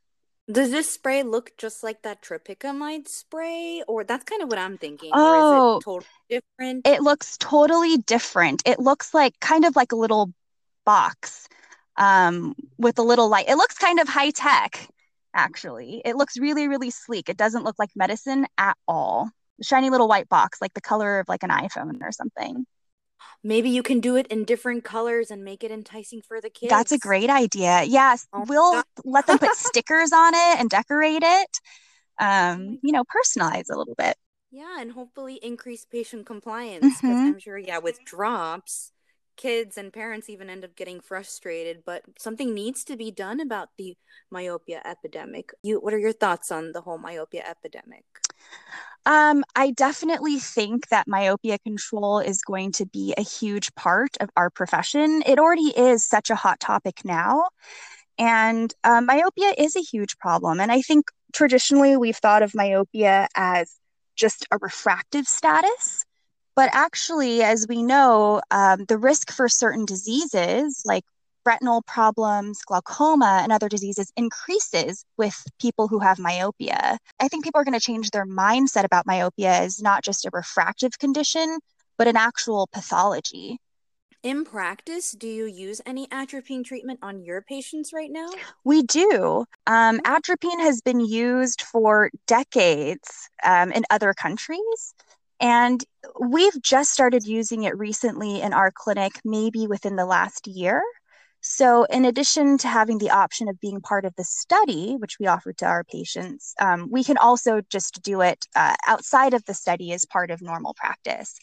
Does 0.51 0.71
this 0.71 0.91
spray 0.91 1.23
look 1.23 1.51
just 1.57 1.83
like 1.83 2.01
that 2.01 2.21
tropicamide 2.21 3.07
spray, 3.07 3.83
or 3.87 4.03
that's 4.03 4.23
kind 4.23 4.41
of 4.41 4.49
what 4.49 4.57
I'm 4.57 4.77
thinking? 4.77 5.11
Oh, 5.13 5.77
it 5.77 5.83
totally 5.83 6.07
different? 6.29 6.87
It 6.87 7.01
looks 7.01 7.37
totally 7.37 7.97
different. 7.97 8.61
It 8.65 8.79
looks 8.79 9.13
like 9.13 9.39
kind 9.39 9.65
of 9.65 9.75
like 9.75 9.91
a 9.91 9.95
little 9.95 10.33
box 10.85 11.47
um, 11.97 12.55
with 12.77 12.99
a 12.99 13.03
little 13.03 13.29
light. 13.29 13.47
It 13.47 13.55
looks 13.55 13.77
kind 13.77 13.99
of 13.99 14.07
high 14.07 14.31
tech, 14.31 14.87
actually. 15.33 16.01
It 16.03 16.15
looks 16.15 16.37
really, 16.37 16.67
really 16.67 16.89
sleek. 16.89 17.29
It 17.29 17.37
doesn't 17.37 17.63
look 17.63 17.79
like 17.79 17.89
medicine 17.95 18.45
at 18.57 18.75
all. 18.87 19.29
shiny 19.61 19.89
little 19.89 20.07
white 20.07 20.27
box, 20.27 20.59
like 20.61 20.73
the 20.73 20.81
color 20.81 21.19
of 21.19 21.29
like 21.29 21.43
an 21.43 21.49
iPhone 21.49 22.01
or 22.01 22.11
something 22.11 22.65
maybe 23.43 23.69
you 23.69 23.83
can 23.83 23.99
do 23.99 24.15
it 24.15 24.27
in 24.27 24.43
different 24.43 24.83
colors 24.83 25.31
and 25.31 25.43
make 25.43 25.63
it 25.63 25.71
enticing 25.71 26.21
for 26.21 26.41
the 26.41 26.49
kids. 26.49 26.69
That's 26.69 26.91
a 26.91 26.97
great 26.97 27.29
idea. 27.29 27.83
Yes, 27.83 28.27
oh 28.33 28.45
we'll 28.47 28.83
let 29.03 29.27
them 29.27 29.39
put 29.39 29.51
stickers 29.55 30.11
on 30.11 30.33
it 30.33 30.59
and 30.59 30.69
decorate 30.69 31.23
it. 31.23 31.59
Um, 32.19 32.67
oh 32.69 32.77
you 32.83 32.91
know, 32.91 33.03
personalize 33.03 33.69
a 33.71 33.77
little 33.77 33.95
bit. 33.95 34.15
Yeah, 34.51 34.81
and 34.81 34.91
hopefully 34.91 35.39
increase 35.41 35.85
patient 35.85 36.25
compliance 36.25 36.97
because 36.97 37.01
mm-hmm. 37.01 37.27
I'm 37.27 37.39
sure, 37.39 37.57
yeah, 37.57 37.77
with 37.77 38.03
drops, 38.03 38.91
kids 39.37 39.77
and 39.77 39.93
parents 39.93 40.29
even 40.29 40.49
end 40.49 40.65
up 40.65 40.75
getting 40.75 40.99
frustrated. 40.99 41.83
But 41.85 42.03
something 42.19 42.53
needs 42.53 42.83
to 42.85 42.97
be 42.97 43.11
done 43.11 43.39
about 43.39 43.69
the 43.77 43.95
myopia 44.29 44.81
epidemic. 44.85 45.51
You, 45.63 45.79
what 45.79 45.93
are 45.93 45.99
your 45.99 46.11
thoughts 46.11 46.51
on 46.51 46.73
the 46.73 46.81
whole 46.81 46.97
myopia 46.97 47.43
epidemic? 47.49 48.03
Um, 49.05 49.43
I 49.55 49.71
definitely 49.71 50.37
think 50.39 50.89
that 50.89 51.07
myopia 51.07 51.57
control 51.59 52.19
is 52.19 52.43
going 52.43 52.71
to 52.73 52.85
be 52.85 53.13
a 53.17 53.23
huge 53.23 53.73
part 53.73 54.15
of 54.19 54.29
our 54.37 54.49
profession. 54.49 55.23
It 55.25 55.39
already 55.39 55.73
is 55.75 56.05
such 56.05 56.29
a 56.29 56.35
hot 56.35 56.59
topic 56.59 57.03
now. 57.03 57.49
And 58.19 58.71
uh, 58.83 59.01
myopia 59.01 59.53
is 59.57 59.75
a 59.75 59.81
huge 59.81 60.17
problem. 60.19 60.59
And 60.59 60.71
I 60.71 60.81
think 60.81 61.05
traditionally 61.33 61.97
we've 61.97 62.17
thought 62.17 62.43
of 62.43 62.53
myopia 62.53 63.27
as 63.35 63.73
just 64.15 64.45
a 64.51 64.57
refractive 64.61 65.27
status. 65.27 66.05
But 66.55 66.69
actually, 66.73 67.41
as 67.41 67.65
we 67.67 67.81
know, 67.81 68.41
um, 68.51 68.85
the 68.87 68.97
risk 68.97 69.31
for 69.31 69.47
certain 69.49 69.85
diseases 69.85 70.83
like 70.85 71.05
retinal 71.45 71.81
problems, 71.83 72.61
glaucoma, 72.65 73.39
and 73.43 73.51
other 73.51 73.69
diseases 73.69 74.11
increases 74.15 75.05
with 75.17 75.43
people 75.59 75.87
who 75.87 75.99
have 75.99 76.19
myopia. 76.19 76.97
I 77.19 77.27
think 77.27 77.43
people 77.43 77.61
are 77.61 77.65
going 77.65 77.79
to 77.79 77.85
change 77.85 78.11
their 78.11 78.25
mindset 78.25 78.83
about 78.83 79.07
myopia 79.07 79.51
as 79.51 79.81
not 79.81 80.03
just 80.03 80.25
a 80.25 80.29
refractive 80.33 80.99
condition, 80.99 81.59
but 81.97 82.07
an 82.07 82.17
actual 82.17 82.67
pathology. 82.71 83.59
In 84.23 84.45
practice, 84.45 85.13
do 85.13 85.27
you 85.27 85.45
use 85.45 85.81
any 85.83 86.07
atropine 86.11 86.63
treatment 86.63 86.99
on 87.01 87.23
your 87.23 87.41
patients 87.41 87.91
right 87.91 88.11
now? 88.11 88.27
We 88.63 88.83
do. 88.83 89.45
Um, 89.65 89.99
atropine 90.05 90.59
has 90.59 90.81
been 90.81 90.99
used 90.99 91.63
for 91.63 92.11
decades 92.27 93.29
um, 93.43 93.71
in 93.71 93.83
other 93.89 94.13
countries. 94.13 94.93
And 95.39 95.83
we've 96.19 96.61
just 96.61 96.91
started 96.91 97.25
using 97.25 97.63
it 97.63 97.75
recently 97.75 98.41
in 98.41 98.53
our 98.53 98.71
clinic, 98.71 99.13
maybe 99.25 99.65
within 99.65 99.95
the 99.95 100.05
last 100.05 100.45
year. 100.45 100.83
So, 101.41 101.85
in 101.85 102.05
addition 102.05 102.59
to 102.59 102.67
having 102.67 102.99
the 102.99 103.09
option 103.09 103.49
of 103.49 103.59
being 103.59 103.81
part 103.81 104.05
of 104.05 104.15
the 104.15 104.23
study, 104.23 104.95
which 104.99 105.17
we 105.19 105.25
offer 105.25 105.53
to 105.53 105.65
our 105.65 105.83
patients, 105.83 106.53
um, 106.61 106.87
we 106.91 107.03
can 107.03 107.17
also 107.17 107.61
just 107.69 108.03
do 108.03 108.21
it 108.21 108.45
uh, 108.55 108.75
outside 108.87 109.33
of 109.33 109.43
the 109.45 109.55
study 109.55 109.91
as 109.91 110.05
part 110.05 110.29
of 110.29 110.41
normal 110.41 110.75
practice. 110.75 111.35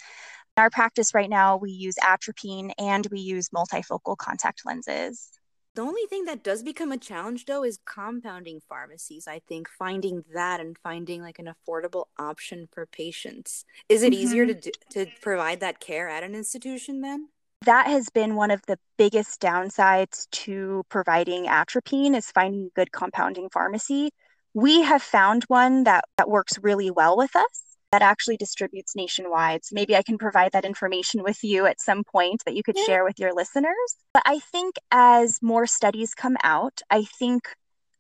In 0.57 0.63
our 0.63 0.71
practice 0.71 1.15
right 1.15 1.29
now, 1.29 1.57
we 1.57 1.73
use 1.73 1.97
atropine 2.01 2.71
and 2.79 3.09
we 3.11 3.19
use 3.19 3.49
multifocal 3.49 4.17
contact 4.17 4.63
lenses. 4.65 5.31
The 5.75 5.83
only 5.83 6.07
thing 6.09 6.25
that 6.25 6.43
does 6.43 6.63
become 6.63 6.91
a 6.93 6.97
challenge 6.97 7.47
though 7.47 7.63
is 7.63 7.79
compounding 7.85 8.61
pharmacies. 8.69 9.29
I 9.29 9.41
think 9.49 9.69
finding 9.69 10.25
that 10.35 10.61
and 10.61 10.77
finding 10.79 11.23
like 11.23 11.39
an 11.39 11.49
affordable 11.49 12.07
option 12.19 12.69
for 12.73 12.87
patients. 12.87 13.65
Is 13.89 14.03
it 14.03 14.13
mm-hmm. 14.13 14.23
easier 14.23 14.47
to 14.47 14.55
do, 14.55 14.71
to 14.91 15.07
provide 15.23 15.61
that 15.61 15.79
care 15.79 16.09
at 16.09 16.25
an 16.25 16.35
institution 16.35 17.01
then? 17.01 17.29
That 17.63 17.87
has 17.87 18.09
been 18.09 18.37
one 18.37 18.51
of 18.51 18.63
the 18.67 18.79
biggest 18.97 19.41
downsides 19.41 20.31
to 20.31 20.85
providing 20.89 21.49
atropine 21.49 22.15
is 22.15 22.31
finding 22.31 22.67
a 22.67 22.79
good 22.79 22.93
compounding 22.93 23.51
pharmacy. 23.51 24.11
We 24.55 24.83
have 24.83 25.03
found 25.03 25.45
one 25.45 25.85
that, 25.85 26.05
that 26.17 26.31
works 26.31 26.59
really 26.63 26.91
well 26.91 27.17
with 27.17 27.35
us 27.35 27.69
that 27.91 28.03
actually 28.03 28.37
distributes 28.37 28.95
nationwide. 28.95 29.65
So 29.65 29.75
maybe 29.75 29.97
I 29.97 30.03
can 30.03 30.19
provide 30.19 30.53
that 30.53 30.65
information 30.65 31.23
with 31.23 31.43
you 31.43 31.67
at 31.67 31.81
some 31.81 32.05
point 32.05 32.43
that 32.45 32.55
you 32.55 32.63
could 32.63 32.77
yeah. 32.77 32.85
share 32.85 33.05
with 33.05 33.19
your 33.19 33.33
listeners. 33.33 33.97
But 34.13 34.23
I 34.27 34.41
think 34.41 34.77
as 34.91 35.39
more 35.43 35.67
studies 35.67 36.15
come 36.15 36.37
out, 36.43 36.81
I 36.91 37.05
think 37.05 37.49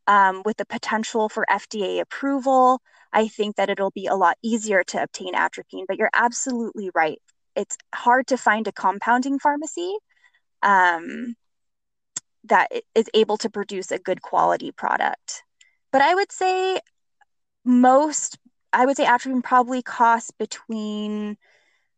um, 0.06 0.42
with 0.44 0.58
the 0.58 0.66
potential 0.66 1.28
for 1.28 1.46
FDA 1.50 2.00
approval, 2.00 2.80
I 3.12 3.28
think 3.28 3.56
that 3.56 3.70
it'll 3.70 3.90
be 3.90 4.06
a 4.06 4.14
lot 4.14 4.36
easier 4.42 4.84
to 4.84 5.02
obtain 5.02 5.34
atropine. 5.34 5.86
But 5.88 5.98
you're 5.98 6.10
absolutely 6.14 6.90
right. 6.94 7.20
It's 7.58 7.76
hard 7.94 8.28
to 8.28 8.36
find 8.36 8.68
a 8.68 8.72
compounding 8.72 9.40
pharmacy 9.40 9.92
um, 10.62 11.34
that 12.44 12.68
is 12.94 13.06
able 13.14 13.36
to 13.38 13.50
produce 13.50 13.90
a 13.90 13.98
good 13.98 14.22
quality 14.22 14.70
product. 14.70 15.42
But 15.92 16.02
I 16.02 16.14
would 16.14 16.30
say 16.30 16.80
most 17.64 18.38
I 18.72 18.86
would 18.86 18.96
say 18.96 19.06
atropine 19.06 19.42
probably 19.42 19.82
costs 19.82 20.30
between 20.30 21.36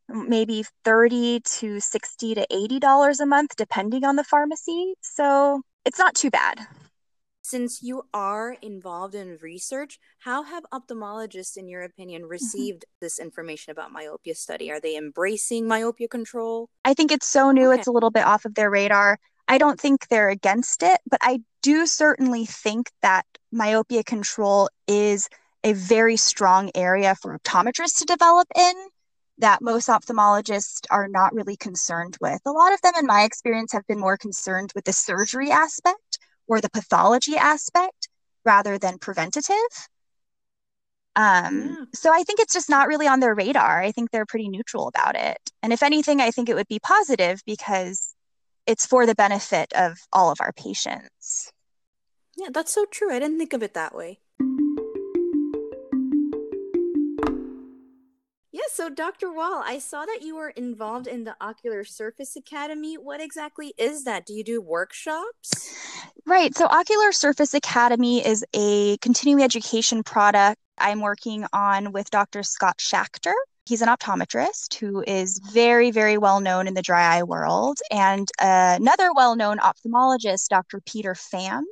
maybe 0.09 0.65
30 0.85 1.41
to 1.41 1.81
60 1.81 2.35
to 2.35 2.47
80 2.51 2.81
dollars 2.81 3.21
a 3.21 3.27
month 3.27 3.55
depending 3.57 4.05
on 4.05 4.17
the 4.17 4.25
pharmacy 4.25 4.95
so 5.03 5.63
it's 5.85 5.99
not 5.99 6.15
too 6.15 6.31
bad 6.31 6.67
since 7.51 7.83
you 7.83 8.03
are 8.15 8.57
involved 8.63 9.15
in 9.15 9.37
research 9.43 9.99
how 10.21 10.43
have 10.43 10.65
ophthalmologists 10.73 11.57
in 11.57 11.69
your 11.69 11.83
opinion 11.83 12.23
mm-hmm. 12.23 12.31
received 12.31 12.83
mm-hmm. 12.83 13.05
this 13.05 13.19
information 13.19 13.73
about 13.73 13.93
myopia 13.93 14.35
study 14.35 14.71
are 14.71 14.81
they 14.81 14.97
embracing 14.97 15.67
myopia 15.67 16.09
control 16.09 16.69
i 16.85 16.95
think 16.95 17.11
it's 17.11 17.29
so 17.29 17.51
new 17.51 17.71
okay. 17.71 17.79
it's 17.79 17.89
a 17.89 17.93
little 17.93 18.11
bit 18.11 18.25
off 18.25 18.45
of 18.45 18.55
their 18.55 18.71
radar 18.71 19.19
i 19.49 19.59
don't 19.59 19.81
think 19.81 20.07
they're 20.09 20.29
against 20.29 20.83
it 20.83 21.01
but 21.11 21.21
i 21.23 21.41
do 21.63 21.87
certainly 21.87 22.47
think 22.47 22.91
that 23.03 23.27
myopia 23.53 24.05
control 24.05 24.69
is 24.87 25.29
a 25.65 25.73
very 25.73 26.17
strong 26.17 26.71
area 26.75 27.15
for 27.21 27.39
optometrists 27.39 27.99
to 27.99 28.05
develop 28.05 28.47
in 28.57 28.75
that 29.39 29.63
most 29.63 29.89
ophthalmologists 29.89 30.83
are 30.91 31.09
not 31.09 31.35
really 31.35 31.57
concerned 31.57 32.17
with. 32.21 32.41
A 32.45 32.51
lot 32.51 32.75
of 32.75 32.81
them, 32.83 32.93
in 32.99 33.07
my 33.07 33.23
experience, 33.23 33.73
have 33.73 33.87
been 33.87 33.99
more 33.99 34.19
concerned 34.19 34.71
with 34.75 34.85
the 34.85 34.93
surgery 34.93 35.51
aspect 35.51 36.19
or 36.51 36.61
the 36.61 36.69
pathology 36.69 37.37
aspect 37.37 38.09
rather 38.45 38.77
than 38.77 38.99
preventative. 38.99 39.55
Um, 41.15 41.77
yeah. 41.79 41.85
So 41.95 42.13
I 42.13 42.23
think 42.25 42.41
it's 42.41 42.53
just 42.53 42.69
not 42.69 42.89
really 42.89 43.07
on 43.07 43.21
their 43.21 43.35
radar. 43.35 43.81
I 43.81 43.93
think 43.93 44.11
they're 44.11 44.27
pretty 44.27 44.49
neutral 44.49 44.89
about 44.89 45.15
it. 45.15 45.39
And 45.63 45.73
if 45.73 45.83
anything, 45.83 46.21
I 46.21 46.31
think 46.31 46.49
it 46.49 46.55
would 46.55 46.69
be 46.69 46.81
positive 46.81 47.41
because 47.47 48.15
it's 48.67 48.85
for 48.85 49.07
the 49.07 49.15
benefit 49.15 49.73
of 49.75 49.97
all 50.13 50.31
of 50.31 50.39
our 50.41 50.53
patients. 50.53 51.53
Yeah, 52.37 52.49
that's 52.53 52.73
so 52.73 52.85
true. 52.91 53.13
I 53.13 53.19
didn't 53.21 53.39
think 53.39 53.53
of 53.53 53.63
it 53.63 53.75
that 53.75 53.95
way. 53.95 54.19
So 58.81 58.89
Dr. 58.89 59.31
Wahl, 59.31 59.63
I 59.63 59.79
saw 59.79 60.07
that 60.07 60.21
you 60.23 60.37
were 60.37 60.49
involved 60.49 61.07
in 61.07 61.25
the 61.25 61.37
Ocular 61.39 61.85
Surface 61.85 62.35
Academy. 62.35 62.95
What 62.95 63.21
exactly 63.21 63.75
is 63.77 64.05
that? 64.05 64.25
Do 64.25 64.33
you 64.33 64.43
do 64.43 64.59
workshops? 64.59 65.77
Right. 66.25 66.57
So, 66.57 66.65
Ocular 66.65 67.13
Surface 67.13 67.53
Academy 67.53 68.25
is 68.25 68.43
a 68.55 68.97
continuing 69.03 69.43
education 69.43 70.03
product 70.03 70.59
I'm 70.79 71.03
working 71.03 71.45
on 71.53 71.93
with 71.93 72.11
Dr. 72.11 72.43
Scott 72.43 72.79
Schachter. 72.79 73.35
He's 73.67 73.83
an 73.83 73.89
optometrist 73.89 74.77
who 74.77 75.05
is 75.07 75.39
very, 75.53 75.91
very 75.91 76.17
well 76.17 76.41
known 76.41 76.67
in 76.67 76.73
the 76.73 76.81
dry 76.81 77.19
eye 77.19 77.23
world. 77.23 77.81
And 77.91 78.31
another 78.41 79.11
well 79.15 79.37
known 79.37 79.59
ophthalmologist, 79.59 80.49
Dr. 80.49 80.81
Peter 80.87 81.13
Pham, 81.13 81.65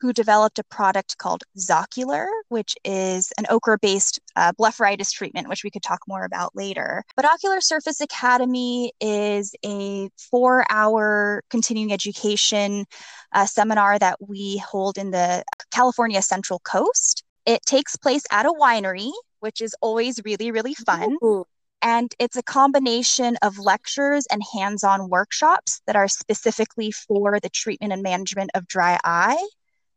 who 0.00 0.12
developed 0.12 0.58
a 0.58 0.64
product 0.64 1.18
called 1.18 1.44
Zocular, 1.56 2.26
which 2.48 2.76
is 2.84 3.32
an 3.38 3.46
okra 3.50 3.78
based 3.80 4.20
uh, 4.36 4.52
blepharitis 4.52 5.12
treatment, 5.12 5.48
which 5.48 5.64
we 5.64 5.70
could 5.70 5.82
talk 5.82 6.00
more 6.06 6.24
about 6.24 6.54
later. 6.54 7.04
But 7.16 7.24
Ocular 7.24 7.60
Surface 7.60 8.00
Academy 8.00 8.92
is 9.00 9.54
a 9.64 10.08
four 10.30 10.64
hour 10.70 11.42
continuing 11.50 11.92
education 11.92 12.86
uh, 13.32 13.46
seminar 13.46 13.98
that 13.98 14.18
we 14.26 14.58
hold 14.58 14.98
in 14.98 15.10
the 15.10 15.44
California 15.70 16.22
Central 16.22 16.60
Coast. 16.60 17.24
It 17.46 17.62
takes 17.66 17.96
place 17.96 18.24
at 18.30 18.46
a 18.46 18.52
winery, 18.52 19.10
which 19.40 19.60
is 19.60 19.74
always 19.80 20.20
really, 20.24 20.50
really 20.50 20.74
fun. 20.74 21.16
Ooh. 21.22 21.44
And 21.80 22.12
it's 22.18 22.36
a 22.36 22.42
combination 22.42 23.36
of 23.42 23.58
lectures 23.58 24.26
and 24.32 24.42
hands 24.52 24.82
on 24.82 25.08
workshops 25.08 25.80
that 25.86 25.94
are 25.94 26.08
specifically 26.08 26.90
for 26.90 27.38
the 27.40 27.48
treatment 27.48 27.92
and 27.92 28.02
management 28.02 28.50
of 28.54 28.66
dry 28.66 28.98
eye 29.04 29.38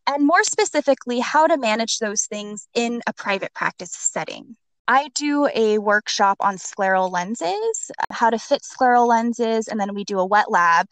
and 0.08 0.26
more 0.26 0.44
specifically, 0.44 1.20
how 1.20 1.48
to 1.48 1.58
manage 1.58 2.00
those 2.00 2.26
things 2.26 2.68
in 2.74 3.02
a 3.08 3.14
private 3.14 3.54
practice 3.54 3.92
setting. 3.92 4.56
I 4.88 5.10
do 5.16 5.48
a 5.54 5.78
workshop 5.78 6.38
on 6.42 6.58
scleral 6.58 7.12
lenses, 7.12 7.92
how 8.10 8.30
to 8.30 8.40
fit 8.40 8.62
scleral 8.64 9.08
lenses, 9.08 9.68
and 9.68 9.80
then 9.80 9.94
we 9.94 10.04
do 10.04 10.20
a 10.20 10.26
wet 10.26 10.52
lab 10.52 10.88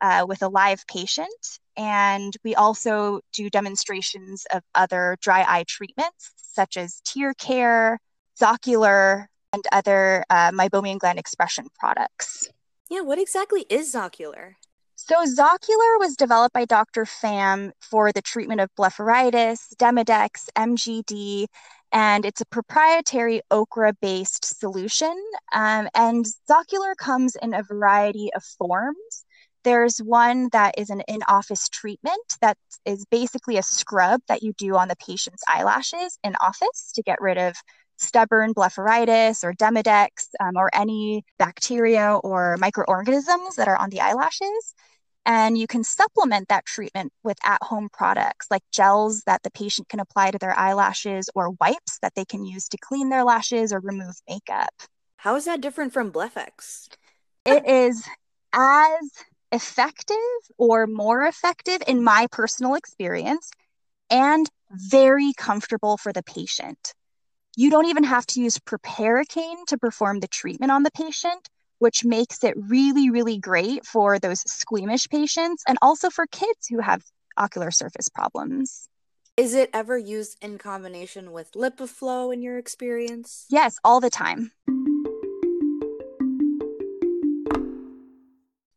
uh, 0.00 0.24
with 0.28 0.42
a 0.42 0.48
live 0.48 0.86
patient. 0.86 1.58
And 1.76 2.36
we 2.44 2.54
also 2.54 3.20
do 3.32 3.48
demonstrations 3.50 4.46
of 4.52 4.62
other 4.74 5.16
dry 5.20 5.44
eye 5.48 5.64
treatments, 5.66 6.32
such 6.36 6.76
as 6.76 7.00
TearCare, 7.06 7.96
Zocular, 8.38 9.26
and 9.52 9.64
other 9.72 10.24
uh, 10.30 10.50
meibomian 10.52 10.98
gland 10.98 11.18
expression 11.18 11.66
products. 11.78 12.48
Yeah, 12.88 13.00
what 13.00 13.18
exactly 13.18 13.66
is 13.70 13.94
Zocular? 13.94 14.54
So, 15.02 15.24
Zocular 15.24 15.98
was 15.98 16.14
developed 16.14 16.52
by 16.52 16.66
Dr. 16.66 17.06
Pham 17.06 17.72
for 17.80 18.12
the 18.12 18.20
treatment 18.20 18.60
of 18.60 18.68
blepharitis, 18.78 19.74
Demodex, 19.76 20.50
MGD, 20.54 21.46
and 21.90 22.26
it's 22.26 22.42
a 22.42 22.46
proprietary 22.46 23.40
okra 23.50 23.94
based 23.94 24.44
solution. 24.44 25.16
Um, 25.54 25.88
and 25.94 26.26
Zocular 26.48 26.94
comes 26.98 27.34
in 27.40 27.54
a 27.54 27.62
variety 27.62 28.28
of 28.36 28.44
forms. 28.44 29.24
There's 29.64 29.98
one 30.00 30.50
that 30.52 30.74
is 30.76 30.90
an 30.90 31.00
in 31.08 31.20
office 31.26 31.70
treatment 31.70 32.36
that 32.42 32.58
is 32.84 33.06
basically 33.10 33.56
a 33.56 33.62
scrub 33.62 34.20
that 34.28 34.42
you 34.42 34.52
do 34.52 34.76
on 34.76 34.88
the 34.88 34.96
patient's 34.96 35.42
eyelashes 35.48 36.18
in 36.22 36.36
office 36.42 36.92
to 36.94 37.02
get 37.02 37.22
rid 37.22 37.38
of 37.38 37.56
stubborn 38.00 38.54
blepharitis 38.54 39.44
or 39.44 39.52
Demodex 39.52 40.28
um, 40.40 40.56
or 40.56 40.70
any 40.74 41.24
bacteria 41.38 42.16
or 42.24 42.56
microorganisms 42.58 43.56
that 43.56 43.68
are 43.68 43.76
on 43.76 43.90
the 43.90 44.00
eyelashes. 44.00 44.74
And 45.26 45.58
you 45.58 45.66
can 45.66 45.84
supplement 45.84 46.48
that 46.48 46.64
treatment 46.64 47.12
with 47.22 47.36
at 47.44 47.62
home 47.62 47.88
products 47.92 48.46
like 48.50 48.62
gels 48.72 49.22
that 49.26 49.42
the 49.42 49.50
patient 49.50 49.88
can 49.88 50.00
apply 50.00 50.30
to 50.30 50.38
their 50.38 50.58
eyelashes 50.58 51.28
or 51.34 51.50
wipes 51.60 51.98
that 52.00 52.14
they 52.14 52.24
can 52.24 52.44
use 52.44 52.68
to 52.68 52.78
clean 52.78 53.10
their 53.10 53.22
lashes 53.22 53.72
or 53.72 53.80
remove 53.80 54.14
makeup. 54.28 54.72
How 55.18 55.36
is 55.36 55.44
that 55.44 55.60
different 55.60 55.92
from 55.92 56.10
BlephEx? 56.10 56.88
It 57.44 57.68
is 57.68 58.02
as 58.54 59.10
effective 59.52 60.16
or 60.56 60.86
more 60.86 61.24
effective 61.24 61.82
in 61.86 62.02
my 62.02 62.26
personal 62.32 62.74
experience 62.74 63.50
and 64.08 64.48
very 64.70 65.32
comfortable 65.36 65.96
for 65.96 66.12
the 66.12 66.22
patient. 66.22 66.94
You 67.56 67.68
don't 67.68 67.86
even 67.86 68.04
have 68.04 68.26
to 68.26 68.40
use 68.40 68.58
proparacaine 68.58 69.66
to 69.66 69.76
perform 69.76 70.20
the 70.20 70.28
treatment 70.28 70.70
on 70.70 70.84
the 70.84 70.90
patient, 70.92 71.48
which 71.80 72.04
makes 72.04 72.44
it 72.44 72.54
really, 72.56 73.10
really 73.10 73.38
great 73.38 73.84
for 73.84 74.20
those 74.20 74.40
squeamish 74.42 75.08
patients 75.08 75.64
and 75.66 75.76
also 75.82 76.10
for 76.10 76.26
kids 76.28 76.68
who 76.68 76.78
have 76.78 77.02
ocular 77.36 77.72
surface 77.72 78.08
problems. 78.08 78.88
Is 79.36 79.54
it 79.54 79.70
ever 79.72 79.98
used 79.98 80.36
in 80.40 80.58
combination 80.58 81.32
with 81.32 81.52
LipiFlow 81.52 82.32
in 82.32 82.40
your 82.40 82.56
experience? 82.56 83.46
Yes, 83.48 83.78
all 83.82 83.98
the 83.98 84.10
time. 84.10 84.52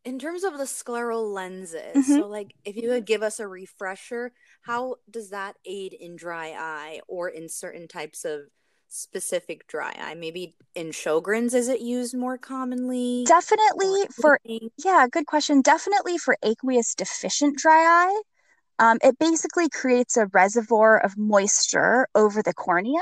In 0.04 0.18
terms 0.20 0.44
of 0.44 0.58
the 0.58 0.64
scleral 0.64 1.32
lenses, 1.32 1.96
mm-hmm. 1.96 2.02
so 2.02 2.28
like 2.28 2.56
if 2.66 2.76
you 2.76 2.90
could 2.90 3.06
give 3.06 3.22
us 3.22 3.40
a 3.40 3.48
refresher, 3.48 4.34
how 4.64 4.96
does 5.10 5.30
that 5.30 5.58
aid 5.66 5.94
in 5.94 6.16
dry 6.16 6.56
eye 6.58 7.02
or 7.08 7.30
in 7.30 7.50
certain 7.50 7.88
types 7.88 8.26
of 8.26 8.42
specific 8.94 9.68
dry 9.68 9.94
eye? 10.00 10.14
Maybe 10.14 10.56
in 10.76 10.88
Sjogren's, 10.88 11.54
is 11.54 11.68
it 11.68 11.82
used 11.82 12.16
more 12.16 12.38
commonly? 12.38 13.24
Definitely 13.28 14.06
for, 14.22 14.40
yeah, 14.84 15.08
good 15.12 15.26
question. 15.26 15.62
Definitely 15.62 16.18
for 16.18 16.38
aqueous 16.44 16.96
deficient 16.96 17.58
dry 17.58 17.84
eye. 17.84 18.22
Um, 18.80 18.98
it 19.04 19.18
basically 19.20 19.70
creates 19.70 20.18
a 20.18 20.28
reservoir 20.28 20.98
of 20.98 21.18
moisture 21.18 22.08
over 22.16 22.42
the 22.42 22.54
cornea. 22.54 23.02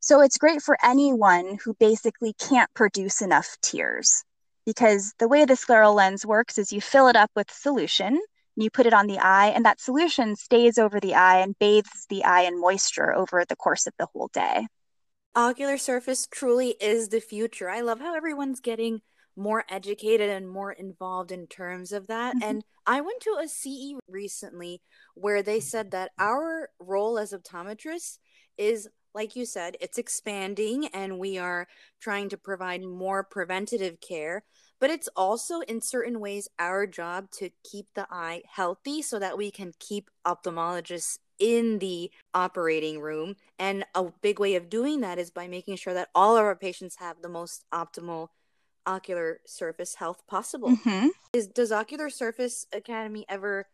So 0.00 0.20
it's 0.20 0.38
great 0.38 0.62
for 0.62 0.78
anyone 0.82 1.58
who 1.64 1.74
basically 1.74 2.34
can't 2.34 2.72
produce 2.74 3.20
enough 3.20 3.56
tears 3.62 4.24
because 4.64 5.14
the 5.18 5.28
way 5.28 5.44
the 5.44 5.54
scleral 5.54 5.94
lens 5.94 6.24
works 6.24 6.58
is 6.58 6.72
you 6.72 6.80
fill 6.80 7.08
it 7.08 7.16
up 7.16 7.30
with 7.34 7.50
solution 7.50 8.20
you 8.60 8.70
put 8.70 8.86
it 8.86 8.92
on 8.92 9.06
the 9.06 9.18
eye 9.18 9.48
and 9.48 9.64
that 9.64 9.80
solution 9.80 10.34
stays 10.34 10.78
over 10.78 10.98
the 11.00 11.14
eye 11.14 11.38
and 11.38 11.58
bathes 11.58 12.06
the 12.10 12.24
eye 12.24 12.42
in 12.42 12.60
moisture 12.60 13.14
over 13.14 13.44
the 13.48 13.56
course 13.56 13.86
of 13.86 13.94
the 13.98 14.06
whole 14.12 14.28
day 14.32 14.66
ocular 15.34 15.78
surface 15.78 16.26
truly 16.30 16.74
is 16.80 17.08
the 17.08 17.20
future 17.20 17.68
i 17.68 17.80
love 17.80 18.00
how 18.00 18.14
everyone's 18.14 18.60
getting 18.60 19.00
more 19.36 19.64
educated 19.68 20.28
and 20.28 20.48
more 20.48 20.72
involved 20.72 21.30
in 21.30 21.46
terms 21.46 21.92
of 21.92 22.06
that 22.08 22.34
mm-hmm. 22.34 22.50
and 22.50 22.64
i 22.86 23.00
went 23.00 23.20
to 23.20 23.38
a 23.40 23.46
ce 23.48 23.94
recently 24.08 24.80
where 25.14 25.42
they 25.42 25.60
said 25.60 25.90
that 25.90 26.10
our 26.18 26.70
role 26.80 27.18
as 27.18 27.32
optometrists 27.32 28.18
is 28.56 28.88
like 29.14 29.36
you 29.36 29.44
said 29.44 29.76
it's 29.80 29.98
expanding 29.98 30.86
and 30.88 31.18
we 31.18 31.38
are 31.38 31.66
trying 32.00 32.28
to 32.28 32.36
provide 32.36 32.82
more 32.82 33.22
preventative 33.22 34.00
care 34.00 34.42
but 34.80 34.90
it's 34.90 35.08
also 35.16 35.60
in 35.60 35.80
certain 35.80 36.20
ways 36.20 36.48
our 36.58 36.86
job 36.86 37.30
to 37.30 37.50
keep 37.64 37.86
the 37.94 38.06
eye 38.10 38.42
healthy 38.52 39.02
so 39.02 39.18
that 39.18 39.38
we 39.38 39.50
can 39.50 39.72
keep 39.78 40.10
ophthalmologists 40.26 41.18
in 41.38 41.78
the 41.78 42.10
operating 42.34 43.00
room. 43.00 43.36
And 43.58 43.84
a 43.94 44.04
big 44.22 44.38
way 44.38 44.54
of 44.54 44.68
doing 44.68 45.00
that 45.00 45.18
is 45.18 45.30
by 45.30 45.48
making 45.48 45.76
sure 45.76 45.94
that 45.94 46.08
all 46.14 46.36
of 46.36 46.44
our 46.44 46.56
patients 46.56 46.96
have 46.96 47.22
the 47.22 47.28
most 47.28 47.64
optimal 47.72 48.28
ocular 48.86 49.40
surface 49.46 49.96
health 49.96 50.26
possible. 50.26 50.70
Mm-hmm. 50.70 51.08
Is 51.32 51.46
does 51.46 51.70
Ocular 51.70 52.10
Surface 52.10 52.66
Academy 52.72 53.24
ever 53.28 53.66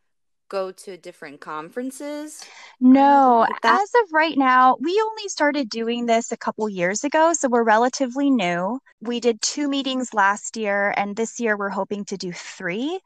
go 0.48 0.72
to 0.72 0.96
different 0.96 1.40
conferences? 1.40 2.42
Um, 2.82 2.92
no, 2.92 3.46
as 3.62 3.88
of 4.02 4.12
right 4.12 4.36
now, 4.36 4.76
we 4.80 5.00
only 5.04 5.28
started 5.28 5.68
doing 5.68 6.06
this 6.06 6.32
a 6.32 6.36
couple 6.36 6.68
years 6.68 7.04
ago, 7.04 7.32
so 7.32 7.48
we're 7.48 7.64
relatively 7.64 8.30
new. 8.30 8.80
We 9.00 9.20
did 9.20 9.40
two 9.40 9.68
meetings 9.68 10.14
last 10.14 10.56
year, 10.56 10.94
and 10.96 11.16
this 11.16 11.40
year 11.40 11.56
we're 11.56 11.70
hoping 11.70 12.04
to 12.06 12.16
do 12.16 12.32
three. 12.32 13.00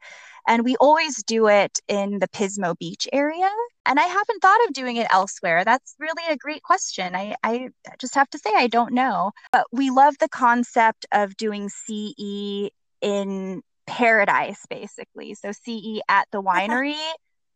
And 0.47 0.63
we 0.63 0.75
always 0.77 1.21
do 1.23 1.47
it 1.47 1.79
in 1.87 2.17
the 2.17 2.27
Pismo 2.27 2.75
Beach 2.77 3.07
area. 3.13 3.49
And 3.85 3.99
I 3.99 4.03
haven't 4.03 4.41
thought 4.41 4.65
of 4.67 4.73
doing 4.73 4.95
it 4.95 5.07
elsewhere. 5.11 5.63
That's 5.63 5.95
really 5.99 6.23
a 6.27 6.37
great 6.37 6.63
question. 6.63 7.15
I, 7.15 7.35
I 7.43 7.69
just 7.99 8.15
have 8.15 8.29
to 8.31 8.39
say, 8.39 8.49
I 8.55 8.67
don't 8.67 8.93
know. 8.93 9.31
But 9.51 9.67
we 9.71 9.91
love 9.91 10.15
the 10.19 10.29
concept 10.29 11.05
of 11.11 11.37
doing 11.37 11.69
CE 11.69 12.71
in 13.01 13.61
paradise, 13.85 14.65
basically. 14.69 15.35
So 15.35 15.51
CE 15.51 16.01
at 16.07 16.27
the 16.31 16.41
winery 16.41 16.97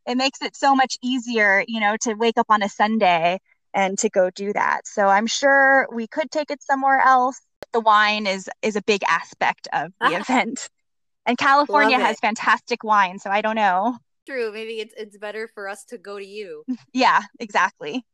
it 0.06 0.16
makes 0.16 0.42
it 0.42 0.56
so 0.56 0.76
much 0.76 0.98
easier, 1.02 1.63
you 1.68 1.80
know, 1.80 1.96
to 2.02 2.13
wake 2.13 2.38
up 2.38 2.48
on 2.50 2.62
a 2.62 2.70
Sunday 2.70 3.39
and 3.74 3.98
to 4.00 4.10
go 4.10 4.30
do 4.30 4.54
that. 4.54 4.82
So 4.86 5.08
I'm 5.08 5.28
sure 5.28 5.88
we 5.92 6.08
could 6.08 6.30
take 6.32 6.52
it 6.52 6.62
somewhere 6.62 7.00
else. 7.00 7.39
The 7.72 7.80
wine 7.80 8.28
is 8.28 8.50
is 8.62 8.76
a 8.76 8.82
big 8.84 9.04
aspect 9.08 9.68
of 9.74 9.92
the 10.00 10.08
ah. 10.08 10.20
event. 10.20 10.70
And 11.26 11.38
California 11.38 11.98
has 11.98 12.20
fantastic 12.20 12.84
wine, 12.84 13.18
so 13.18 13.30
I 13.30 13.42
don't 13.42 13.56
know. 13.56 13.98
True, 14.28 14.52
maybe 14.52 14.80
it's 14.80 14.94
it's 14.98 15.18
better 15.18 15.48
for 15.48 15.68
us 15.68 15.86
to 15.86 15.98
go 15.98 16.20
to 16.20 16.26
you. 16.26 16.63
yeah, 16.94 17.22
exactly. 17.39 18.06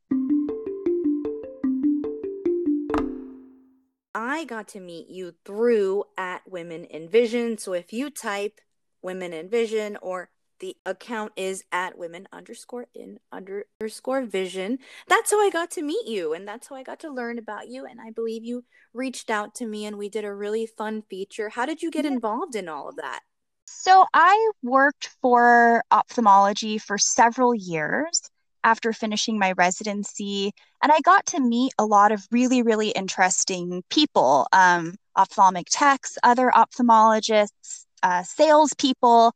I 4.14 4.44
got 4.44 4.68
to 4.68 4.80
meet 4.80 5.08
you 5.08 5.34
through 5.44 6.04
at 6.18 6.42
Women 6.48 6.84
in 6.84 7.08
Vision. 7.08 7.58
So 7.58 7.74
if 7.74 7.92
you 7.92 8.10
type 8.10 8.60
Women 9.02 9.32
in 9.32 9.48
Vision 9.48 9.96
or 10.02 10.30
the 10.60 10.76
account 10.86 11.32
is 11.36 11.64
at 11.72 11.98
women 11.98 12.28
underscore 12.32 12.86
in 12.94 13.18
underscore 13.32 14.22
vision. 14.22 14.78
That's 15.08 15.30
how 15.30 15.40
I 15.40 15.50
got 15.50 15.70
to 15.72 15.82
meet 15.82 16.06
you, 16.06 16.32
and 16.32 16.46
that's 16.46 16.68
how 16.68 16.76
I 16.76 16.82
got 16.82 17.00
to 17.00 17.10
learn 17.10 17.38
about 17.38 17.68
you. 17.68 17.86
And 17.86 18.00
I 18.00 18.10
believe 18.10 18.44
you 18.44 18.64
reached 18.94 19.30
out 19.30 19.54
to 19.56 19.66
me, 19.66 19.86
and 19.86 19.98
we 19.98 20.08
did 20.08 20.24
a 20.24 20.34
really 20.34 20.66
fun 20.66 21.02
feature. 21.02 21.48
How 21.48 21.66
did 21.66 21.82
you 21.82 21.90
get 21.90 22.06
involved 22.06 22.54
in 22.54 22.68
all 22.68 22.88
of 22.88 22.96
that? 22.96 23.20
So 23.64 24.04
I 24.12 24.50
worked 24.62 25.10
for 25.22 25.82
ophthalmology 25.90 26.78
for 26.78 26.98
several 26.98 27.54
years 27.54 28.22
after 28.62 28.92
finishing 28.92 29.38
my 29.38 29.52
residency, 29.52 30.52
and 30.82 30.92
I 30.92 31.00
got 31.00 31.24
to 31.26 31.40
meet 31.40 31.72
a 31.78 31.86
lot 31.86 32.12
of 32.12 32.26
really, 32.30 32.62
really 32.62 32.90
interesting 32.90 33.82
people 33.88 34.46
um, 34.52 34.96
ophthalmic 35.16 35.68
techs, 35.70 36.18
other 36.22 36.50
ophthalmologists, 36.54 37.86
uh, 38.02 38.22
salespeople. 38.22 39.34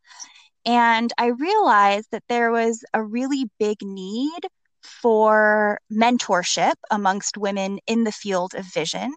And 0.66 1.12
I 1.18 1.26
realized 1.26 2.08
that 2.12 2.24
there 2.28 2.50
was 2.50 2.84
a 2.94 3.02
really 3.02 3.50
big 3.58 3.78
need 3.82 4.40
for 4.82 5.78
mentorship 5.92 6.74
amongst 6.90 7.36
women 7.36 7.78
in 7.86 8.04
the 8.04 8.12
field 8.12 8.54
of 8.54 8.64
vision, 8.72 9.14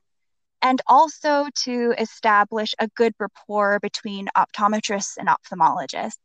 and 0.62 0.82
also 0.88 1.48
to 1.64 1.94
establish 1.98 2.74
a 2.80 2.88
good 2.90 3.14
rapport 3.20 3.80
between 3.80 4.28
optometrists 4.36 5.18
and 5.18 5.30
ophthalmologists. 5.30 6.18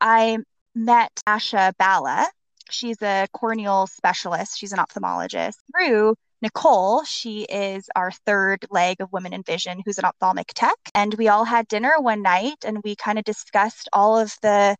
I 0.00 0.38
met 0.74 1.10
Asha 1.26 1.72
Bala. 1.78 2.28
She's 2.70 3.00
a 3.00 3.28
corneal 3.32 3.86
specialist, 3.86 4.58
she's 4.58 4.72
an 4.72 4.78
ophthalmologist, 4.78 5.54
through 5.72 6.16
Nicole, 6.42 7.02
she 7.04 7.42
is 7.44 7.88
our 7.96 8.10
third 8.10 8.66
leg 8.70 9.00
of 9.00 9.12
Women 9.12 9.32
in 9.32 9.42
Vision, 9.42 9.80
who's 9.84 9.98
an 9.98 10.04
ophthalmic 10.04 10.52
tech. 10.54 10.76
And 10.94 11.14
we 11.14 11.28
all 11.28 11.44
had 11.44 11.66
dinner 11.68 11.94
one 11.98 12.22
night 12.22 12.64
and 12.64 12.82
we 12.84 12.94
kind 12.94 13.18
of 13.18 13.24
discussed 13.24 13.88
all 13.92 14.18
of 14.18 14.34
the 14.42 14.76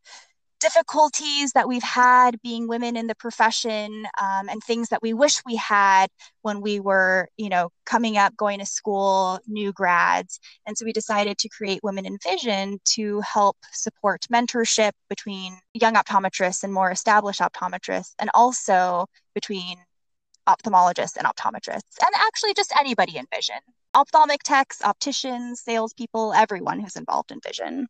difficulties 0.61 1.53
that 1.53 1.69
we've 1.69 1.83
had 1.83 2.41
being 2.43 2.67
women 2.67 2.97
in 2.97 3.07
the 3.07 3.15
profession 3.15 4.07
um, 4.21 4.49
and 4.49 4.63
things 4.63 4.89
that 4.89 5.03
we 5.03 5.13
wish 5.13 5.43
we 5.45 5.57
had 5.57 6.09
when 6.43 6.61
we 6.61 6.81
were 6.81 7.29
you 7.37 7.49
know 7.49 7.69
coming 7.85 8.17
up 8.17 8.35
going 8.37 8.59
to 8.59 8.67
school 8.67 9.39
new 9.47 9.73
grads 9.73 10.41
and 10.67 10.77
so 10.77 10.85
we 10.85 10.93
decided 10.93 11.37
to 11.37 11.49
create 11.49 11.81
women 11.83 12.07
in 12.07 12.17
vision 12.23 12.79
to 12.85 13.21
help 13.21 13.57
support 13.73 14.25
mentorship 14.33 14.93
between 15.11 15.59
young 15.75 15.95
optometrists 15.95 16.65
and 16.65 16.73
more 16.73 16.91
established 16.91 17.41
optometrists 17.41 18.15
and 18.19 18.31
also 18.33 19.07
between 19.35 19.77
ophthalmologists 20.47 21.17
and 21.17 21.27
optometrists, 21.27 21.99
and 22.01 22.15
actually 22.17 22.55
just 22.55 22.73
anybody 22.79 23.17
in 23.17 23.27
vision 23.35 23.57
ophthalmic 23.97 24.43
techs, 24.43 24.83
opticians, 24.83 25.63
salespeople, 25.63 26.35
everyone 26.35 26.79
who's 26.79 26.97
involved 26.97 27.33
in 27.33 27.41
vision. 27.41 27.89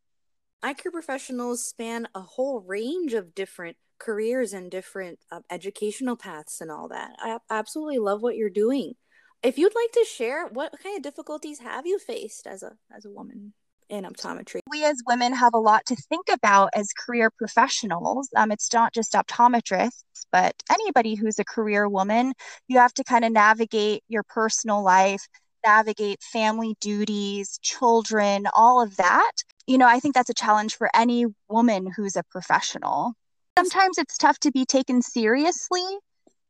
Eye 0.62 0.74
care 0.74 0.92
professionals 0.92 1.64
span 1.64 2.08
a 2.14 2.20
whole 2.20 2.60
range 2.60 3.12
of 3.12 3.34
different 3.34 3.76
careers 3.98 4.52
and 4.52 4.70
different 4.70 5.18
uh, 5.32 5.40
educational 5.50 6.16
paths 6.16 6.60
and 6.60 6.70
all 6.70 6.88
that. 6.88 7.16
I 7.18 7.38
absolutely 7.50 7.98
love 7.98 8.22
what 8.22 8.36
you're 8.36 8.50
doing. 8.50 8.94
If 9.42 9.58
you'd 9.58 9.74
like 9.74 9.92
to 9.92 10.06
share, 10.08 10.46
what 10.46 10.74
kind 10.82 10.96
of 10.96 11.02
difficulties 11.02 11.58
have 11.58 11.86
you 11.86 11.98
faced 11.98 12.46
as 12.46 12.62
a 12.62 12.72
as 12.94 13.04
a 13.04 13.10
woman? 13.10 13.52
In 13.88 14.04
optometry. 14.04 14.60
We 14.70 14.84
as 14.84 15.02
women 15.06 15.32
have 15.34 15.54
a 15.54 15.58
lot 15.58 15.86
to 15.86 15.96
think 15.96 16.26
about 16.32 16.70
as 16.74 16.88
career 16.92 17.30
professionals. 17.30 18.28
Um, 18.36 18.50
it's 18.50 18.72
not 18.72 18.92
just 18.92 19.12
optometrists, 19.12 20.02
but 20.32 20.54
anybody 20.70 21.14
who's 21.14 21.38
a 21.38 21.44
career 21.44 21.88
woman. 21.88 22.32
You 22.68 22.78
have 22.78 22.94
to 22.94 23.04
kind 23.04 23.24
of 23.24 23.32
navigate 23.32 24.02
your 24.08 24.22
personal 24.22 24.82
life, 24.82 25.26
navigate 25.64 26.22
family 26.22 26.76
duties, 26.80 27.58
children, 27.62 28.46
all 28.54 28.82
of 28.82 28.96
that. 28.96 29.32
You 29.66 29.78
know, 29.78 29.86
I 29.86 30.00
think 30.00 30.14
that's 30.14 30.30
a 30.30 30.34
challenge 30.34 30.76
for 30.76 30.88
any 30.94 31.26
woman 31.48 31.90
who's 31.96 32.16
a 32.16 32.22
professional. 32.30 33.14
Sometimes 33.58 33.98
it's 33.98 34.18
tough 34.18 34.38
to 34.40 34.52
be 34.52 34.66
taken 34.66 35.02
seriously 35.02 35.82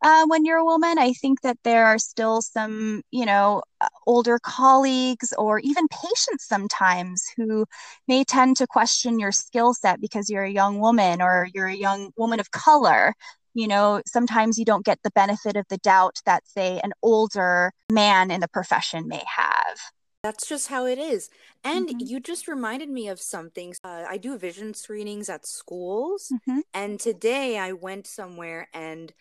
uh, 0.03 0.25
when 0.27 0.45
you're 0.45 0.59
a 0.59 0.65
woman. 0.65 0.99
I 0.99 1.13
think 1.13 1.41
that 1.43 1.59
there 1.65 1.87
are 1.87 1.99
still 1.99 2.43
some, 2.43 3.03
you 3.11 3.27
know, 3.27 3.63
uh, 3.81 3.89
older 4.07 4.39
colleagues 4.43 5.33
or 5.39 5.59
even 5.61 5.89
patients 5.89 6.47
sometimes 6.47 7.25
who 7.37 7.67
may 8.09 8.25
tend 8.25 8.57
to 8.59 8.67
question 8.67 9.19
your 9.19 9.33
skill 9.33 9.75
set 9.75 10.01
because 10.01 10.29
you're 10.31 10.45
a 10.45 10.51
young 10.51 10.79
woman 10.81 11.21
or 11.23 11.49
you're 11.55 11.67
a 11.69 11.75
young 11.75 12.11
woman 12.17 12.41
of 12.41 12.51
color. 12.51 13.15
you 13.57 13.67
know, 13.67 14.03
sometimes 14.07 14.59
you 14.59 14.67
don't 14.67 14.85
get 14.85 14.99
the 15.03 15.11
benefit 15.13 15.57
of 15.57 15.65
the 15.71 15.79
doubt 15.79 16.21
that, 16.27 16.47
say, 16.47 16.79
an 16.85 16.93
older 17.03 17.73
man 17.91 18.31
in 18.31 18.41
the 18.43 18.49
profession 18.49 19.09
may 19.09 19.23
have. 19.27 19.79
That's 20.23 20.47
just 20.47 20.69
how 20.69 20.85
it 20.85 20.99
is. 20.99 21.31
And 21.65 21.89
mm-hmm. 21.89 22.01
you 22.01 22.21
just 22.21 22.49
reminded 22.49 22.91
me 22.91 23.09
of 23.09 23.19
something. 23.19 23.75
Uh, 23.83 24.05
I 24.07 24.19
do 24.19 24.37
vision 24.37 24.75
screenings 24.75 25.31
at 25.31 25.47
schools. 25.47 26.31
Mm-hmm. 26.31 26.61
And 26.75 27.01
today 27.01 27.59
I 27.59 27.73
went 27.73 28.07
somewhere 28.07 28.69
and 28.75 29.15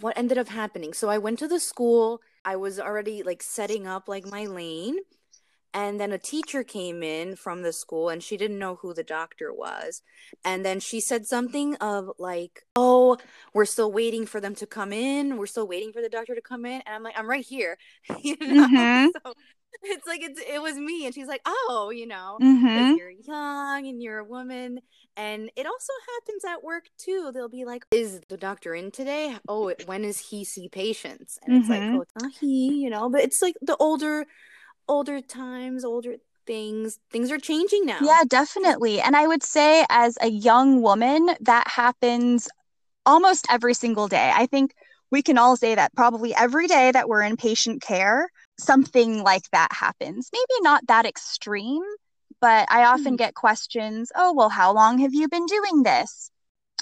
what 0.00 0.16
ended 0.18 0.38
up 0.38 0.48
happening. 0.48 0.92
So 0.92 1.08
I 1.08 1.18
went 1.18 1.38
to 1.40 1.48
the 1.48 1.60
school. 1.60 2.20
I 2.44 2.56
was 2.56 2.78
already 2.78 3.22
like 3.22 3.42
setting 3.42 3.86
up 3.86 4.08
like 4.08 4.26
my 4.26 4.44
lane 4.46 4.98
and 5.74 6.00
then 6.00 6.12
a 6.12 6.18
teacher 6.18 6.62
came 6.62 7.02
in 7.02 7.34
from 7.34 7.62
the 7.62 7.72
school 7.72 8.08
and 8.08 8.22
she 8.22 8.36
didn't 8.36 8.58
know 8.58 8.76
who 8.76 8.94
the 8.94 9.02
doctor 9.02 9.52
was 9.52 10.02
and 10.44 10.64
then 10.64 10.78
she 10.80 11.00
said 11.00 11.26
something 11.26 11.74
of 11.76 12.10
like 12.18 12.62
oh 12.76 13.18
we're 13.52 13.64
still 13.64 13.90
waiting 13.90 14.24
for 14.24 14.40
them 14.40 14.54
to 14.54 14.66
come 14.66 14.92
in 14.92 15.36
we're 15.36 15.46
still 15.46 15.66
waiting 15.66 15.92
for 15.92 16.00
the 16.00 16.08
doctor 16.08 16.34
to 16.34 16.40
come 16.40 16.64
in 16.64 16.80
and 16.86 16.94
i'm 16.94 17.02
like 17.02 17.18
i'm 17.18 17.28
right 17.28 17.44
here 17.44 17.76
you 18.20 18.36
know 18.40 18.68
mm-hmm. 18.68 19.08
so 19.26 19.34
it's 19.82 20.06
like 20.06 20.22
it's 20.22 20.40
it 20.40 20.62
was 20.62 20.76
me 20.76 21.06
and 21.06 21.14
she's 21.14 21.28
like 21.28 21.42
oh 21.46 21.90
you 21.94 22.06
know 22.06 22.38
mm-hmm. 22.40 22.96
you're 22.96 23.10
young 23.10 23.86
and 23.86 24.02
you're 24.02 24.18
a 24.18 24.24
woman 24.24 24.78
and 25.16 25.50
it 25.56 25.66
also 25.66 25.92
happens 26.14 26.44
at 26.44 26.62
work 26.62 26.84
too 26.98 27.30
they'll 27.34 27.48
be 27.48 27.64
like 27.64 27.84
is 27.90 28.20
the 28.28 28.36
doctor 28.36 28.74
in 28.74 28.90
today 28.90 29.36
oh 29.48 29.72
when 29.86 30.04
is 30.04 30.18
he 30.18 30.44
see 30.44 30.68
patients 30.68 31.38
and 31.44 31.56
it's 31.56 31.68
mm-hmm. 31.68 31.94
like 31.94 31.98
oh 31.98 32.00
it's 32.02 32.12
not 32.22 32.32
he 32.40 32.80
you 32.82 32.90
know 32.90 33.08
but 33.10 33.20
it's 33.20 33.42
like 33.42 33.54
the 33.62 33.76
older 33.76 34.24
older 34.88 35.20
times, 35.20 35.84
older 35.84 36.16
things. 36.46 36.98
Things 37.10 37.30
are 37.30 37.38
changing 37.38 37.86
now. 37.86 37.98
Yeah, 38.00 38.22
definitely. 38.28 39.00
And 39.00 39.16
I 39.16 39.26
would 39.26 39.42
say, 39.42 39.84
as 39.90 40.16
a 40.20 40.28
young 40.28 40.82
woman, 40.82 41.30
that 41.40 41.68
happens 41.68 42.48
almost 43.06 43.46
every 43.50 43.74
single 43.74 44.08
day. 44.08 44.32
I 44.34 44.46
think 44.46 44.74
we 45.10 45.22
can 45.22 45.38
all 45.38 45.56
say 45.56 45.74
that 45.74 45.94
probably 45.94 46.34
every 46.34 46.66
day 46.66 46.90
that 46.92 47.08
we're 47.08 47.22
in 47.22 47.36
patient 47.36 47.82
care, 47.82 48.28
something 48.58 49.22
like 49.22 49.50
that 49.50 49.72
happens. 49.72 50.30
Maybe 50.32 50.60
not 50.62 50.86
that 50.86 51.06
extreme, 51.06 51.82
but 52.40 52.66
I 52.70 52.84
often 52.84 53.04
mm-hmm. 53.04 53.16
get 53.16 53.34
questions 53.34 54.10
oh, 54.14 54.32
well, 54.32 54.48
how 54.48 54.72
long 54.72 54.98
have 54.98 55.14
you 55.14 55.28
been 55.28 55.46
doing 55.46 55.82
this? 55.82 56.30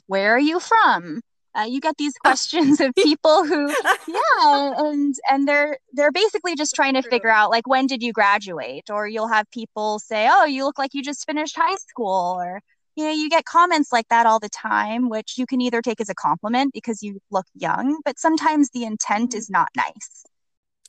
Where 0.07 0.35
are 0.35 0.41
you 0.41 0.61
from? 0.61 1.21
Uh, 1.55 1.65
you 1.65 1.81
get 1.81 1.97
these 1.99 2.15
questions 2.25 2.81
of 2.81 2.95
people 2.95 3.45
who 3.45 3.69
yeah 4.09 4.73
and 4.79 5.15
and 5.31 5.47
they're 5.47 5.77
they're 5.93 6.13
basically 6.13 6.55
just 6.55 6.75
trying 6.75 6.95
to 6.95 7.03
figure 7.03 7.31
out 7.31 7.51
like 7.51 7.67
when 7.67 7.87
did 7.87 8.03
you 8.03 8.13
graduate 8.13 8.89
or 8.91 9.07
you'll 9.07 9.29
have 9.29 9.51
people 9.51 9.99
say 9.99 10.29
oh 10.31 10.45
you 10.45 10.65
look 10.65 10.79
like 10.79 10.95
you 10.95 11.03
just 11.03 11.27
finished 11.27 11.55
high 11.57 11.77
school 11.77 12.37
or 12.41 12.61
you 12.97 13.05
know 13.05 13.11
you 13.11 13.29
get 13.29 13.45
comments 13.45 13.93
like 13.93 14.09
that 14.09 14.25
all 14.25 14.41
the 14.41 14.49
time 14.49 15.11
which 15.11 15.35
you 15.37 15.47
can 15.47 15.61
either 15.61 15.83
take 15.83 16.01
as 16.01 16.09
a 16.09 16.15
compliment 16.15 16.73
because 16.73 17.03
you 17.03 17.21
look 17.31 17.47
young 17.55 18.01
but 18.05 18.19
sometimes 18.19 18.71
the 18.71 18.85
intent 18.85 19.31
mm-hmm. 19.31 19.39
is 19.39 19.51
not 19.51 19.69
nice 19.77 20.25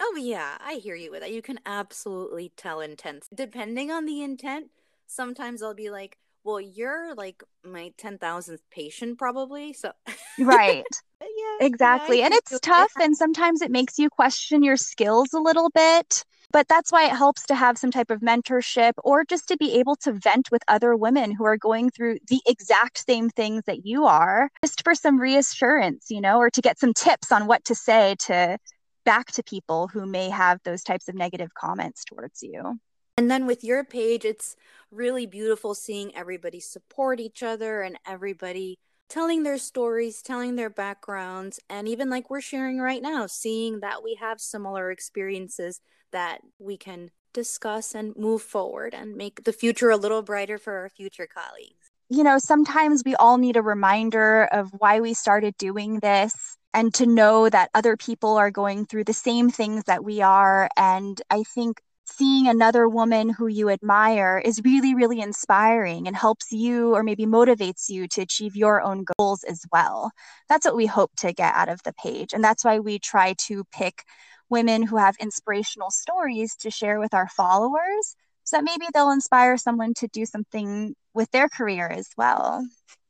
oh 0.05 0.15
yeah 0.19 0.57
i 0.59 0.73
hear 0.75 0.95
you 0.95 1.09
with 1.09 1.21
that 1.21 1.31
you 1.31 1.41
can 1.41 1.59
absolutely 1.65 2.51
tell 2.57 2.81
intent 2.81 3.27
depending 3.33 3.89
on 3.89 4.05
the 4.05 4.21
intent 4.21 4.67
sometimes 5.07 5.63
i'll 5.63 5.73
be 5.73 5.89
like 5.89 6.17
well, 6.43 6.59
you're 6.59 7.15
like 7.15 7.43
my 7.63 7.93
10,000th 7.97 8.59
patient 8.69 9.17
probably. 9.17 9.73
So, 9.73 9.91
right. 10.39 10.83
yeah, 11.21 11.65
exactly. 11.65 12.19
Yeah, 12.19 12.25
and 12.25 12.33
it's 12.33 12.59
tough. 12.59 12.91
And 12.99 13.15
sometimes 13.15 13.61
it 13.61 13.71
makes 13.71 13.97
you 13.97 14.09
question 14.09 14.63
your 14.63 14.77
skills 14.77 15.33
a 15.33 15.39
little 15.39 15.69
bit. 15.69 16.23
But 16.51 16.67
that's 16.67 16.91
why 16.91 17.05
it 17.05 17.15
helps 17.15 17.47
to 17.47 17.55
have 17.55 17.79
some 17.79 17.89
type 17.89 18.11
of 18.11 18.19
mentorship 18.19 18.91
or 19.03 19.25
just 19.25 19.47
to 19.47 19.57
be 19.57 19.79
able 19.79 19.95
to 19.97 20.11
vent 20.13 20.51
with 20.51 20.61
other 20.67 20.95
women 20.95 21.31
who 21.31 21.45
are 21.45 21.57
going 21.57 21.89
through 21.89 22.19
the 22.27 22.41
exact 22.45 23.03
same 23.07 23.31
things 23.31 23.63
that 23.65 23.87
you 23.87 24.05
are, 24.05 24.51
just 24.63 24.83
for 24.83 24.93
some 24.93 25.19
reassurance, 25.19 26.11
you 26.11 26.21
know, 26.21 26.37
or 26.37 26.51
to 26.51 26.61
get 26.61 26.77
some 26.77 26.93
tips 26.93 27.31
on 27.31 27.47
what 27.47 27.65
to 27.65 27.73
say 27.73 28.15
to 28.19 28.59
back 29.03 29.31
to 29.33 29.43
people 29.43 29.87
who 29.87 30.05
may 30.05 30.29
have 30.29 30.59
those 30.63 30.83
types 30.83 31.07
of 31.07 31.15
negative 31.15 31.53
comments 31.53 32.03
towards 32.03 32.41
you. 32.41 32.79
And 33.17 33.29
then 33.29 33.45
with 33.45 33.63
your 33.63 33.83
page, 33.83 34.25
it's 34.25 34.55
really 34.89 35.25
beautiful 35.25 35.75
seeing 35.75 36.15
everybody 36.15 36.59
support 36.59 37.19
each 37.19 37.43
other 37.43 37.81
and 37.81 37.99
everybody 38.07 38.79
telling 39.09 39.43
their 39.43 39.59
stories, 39.59 40.23
telling 40.23 40.55
their 40.55 40.69
backgrounds, 40.69 41.59
and 41.69 41.87
even 41.87 42.09
like 42.09 42.29
we're 42.29 42.41
sharing 42.41 42.79
right 42.79 43.01
now, 43.01 43.27
seeing 43.27 43.81
that 43.81 44.03
we 44.03 44.15
have 44.19 44.41
similar 44.41 44.89
experiences 44.89 45.79
that 46.11 46.39
we 46.57 46.77
can 46.77 47.11
discuss 47.33 47.93
and 47.93 48.15
move 48.15 48.41
forward 48.41 48.93
and 48.95 49.15
make 49.15 49.43
the 49.43 49.53
future 49.53 49.91
a 49.91 49.97
little 49.97 50.23
brighter 50.23 50.57
for 50.57 50.73
our 50.77 50.89
future 50.89 51.27
colleagues. 51.31 51.91
You 52.09 52.23
know, 52.23 52.37
sometimes 52.37 53.03
we 53.05 53.15
all 53.15 53.37
need 53.37 53.57
a 53.57 53.61
reminder 53.61 54.45
of 54.45 54.71
why 54.77 54.99
we 54.99 55.13
started 55.13 55.55
doing 55.57 55.99
this 55.99 56.33
and 56.73 56.93
to 56.95 57.05
know 57.05 57.49
that 57.49 57.69
other 57.73 57.95
people 57.95 58.37
are 58.37 58.51
going 58.51 58.85
through 58.85 59.03
the 59.03 59.13
same 59.13 59.49
things 59.49 59.83
that 59.85 60.03
we 60.03 60.21
are. 60.21 60.69
And 60.75 61.21
I 61.29 61.43
think 61.43 61.81
seeing 62.05 62.47
another 62.47 62.87
woman 62.89 63.29
who 63.29 63.47
you 63.47 63.69
admire 63.69 64.41
is 64.43 64.61
really, 64.63 64.93
really 64.93 65.21
inspiring 65.21 66.07
and 66.07 66.15
helps 66.15 66.51
you 66.51 66.93
or 66.93 67.03
maybe 67.03 67.25
motivates 67.25 67.89
you 67.89 68.07
to 68.07 68.21
achieve 68.21 68.55
your 68.55 68.81
own 68.81 69.05
goals 69.17 69.43
as 69.43 69.63
well. 69.71 70.11
That's 70.49 70.65
what 70.65 70.75
we 70.75 70.85
hope 70.85 71.11
to 71.17 71.33
get 71.33 71.53
out 71.55 71.69
of 71.69 71.81
the 71.83 71.93
page. 71.93 72.33
And 72.33 72.43
that's 72.43 72.65
why 72.65 72.79
we 72.79 72.99
try 72.99 73.33
to 73.47 73.63
pick 73.71 74.03
women 74.49 74.83
who 74.83 74.97
have 74.97 75.15
inspirational 75.19 75.91
stories 75.91 76.55
to 76.57 76.69
share 76.69 76.99
with 76.99 77.13
our 77.13 77.29
followers 77.29 78.15
so 78.43 78.57
that 78.57 78.63
maybe 78.63 78.85
they'll 78.93 79.09
inspire 79.09 79.57
someone 79.57 79.93
to 79.95 80.07
do 80.09 80.25
something 80.25 80.95
with 81.13 81.31
their 81.31 81.47
career 81.47 81.87
as 81.87 82.09
well. 82.17 82.65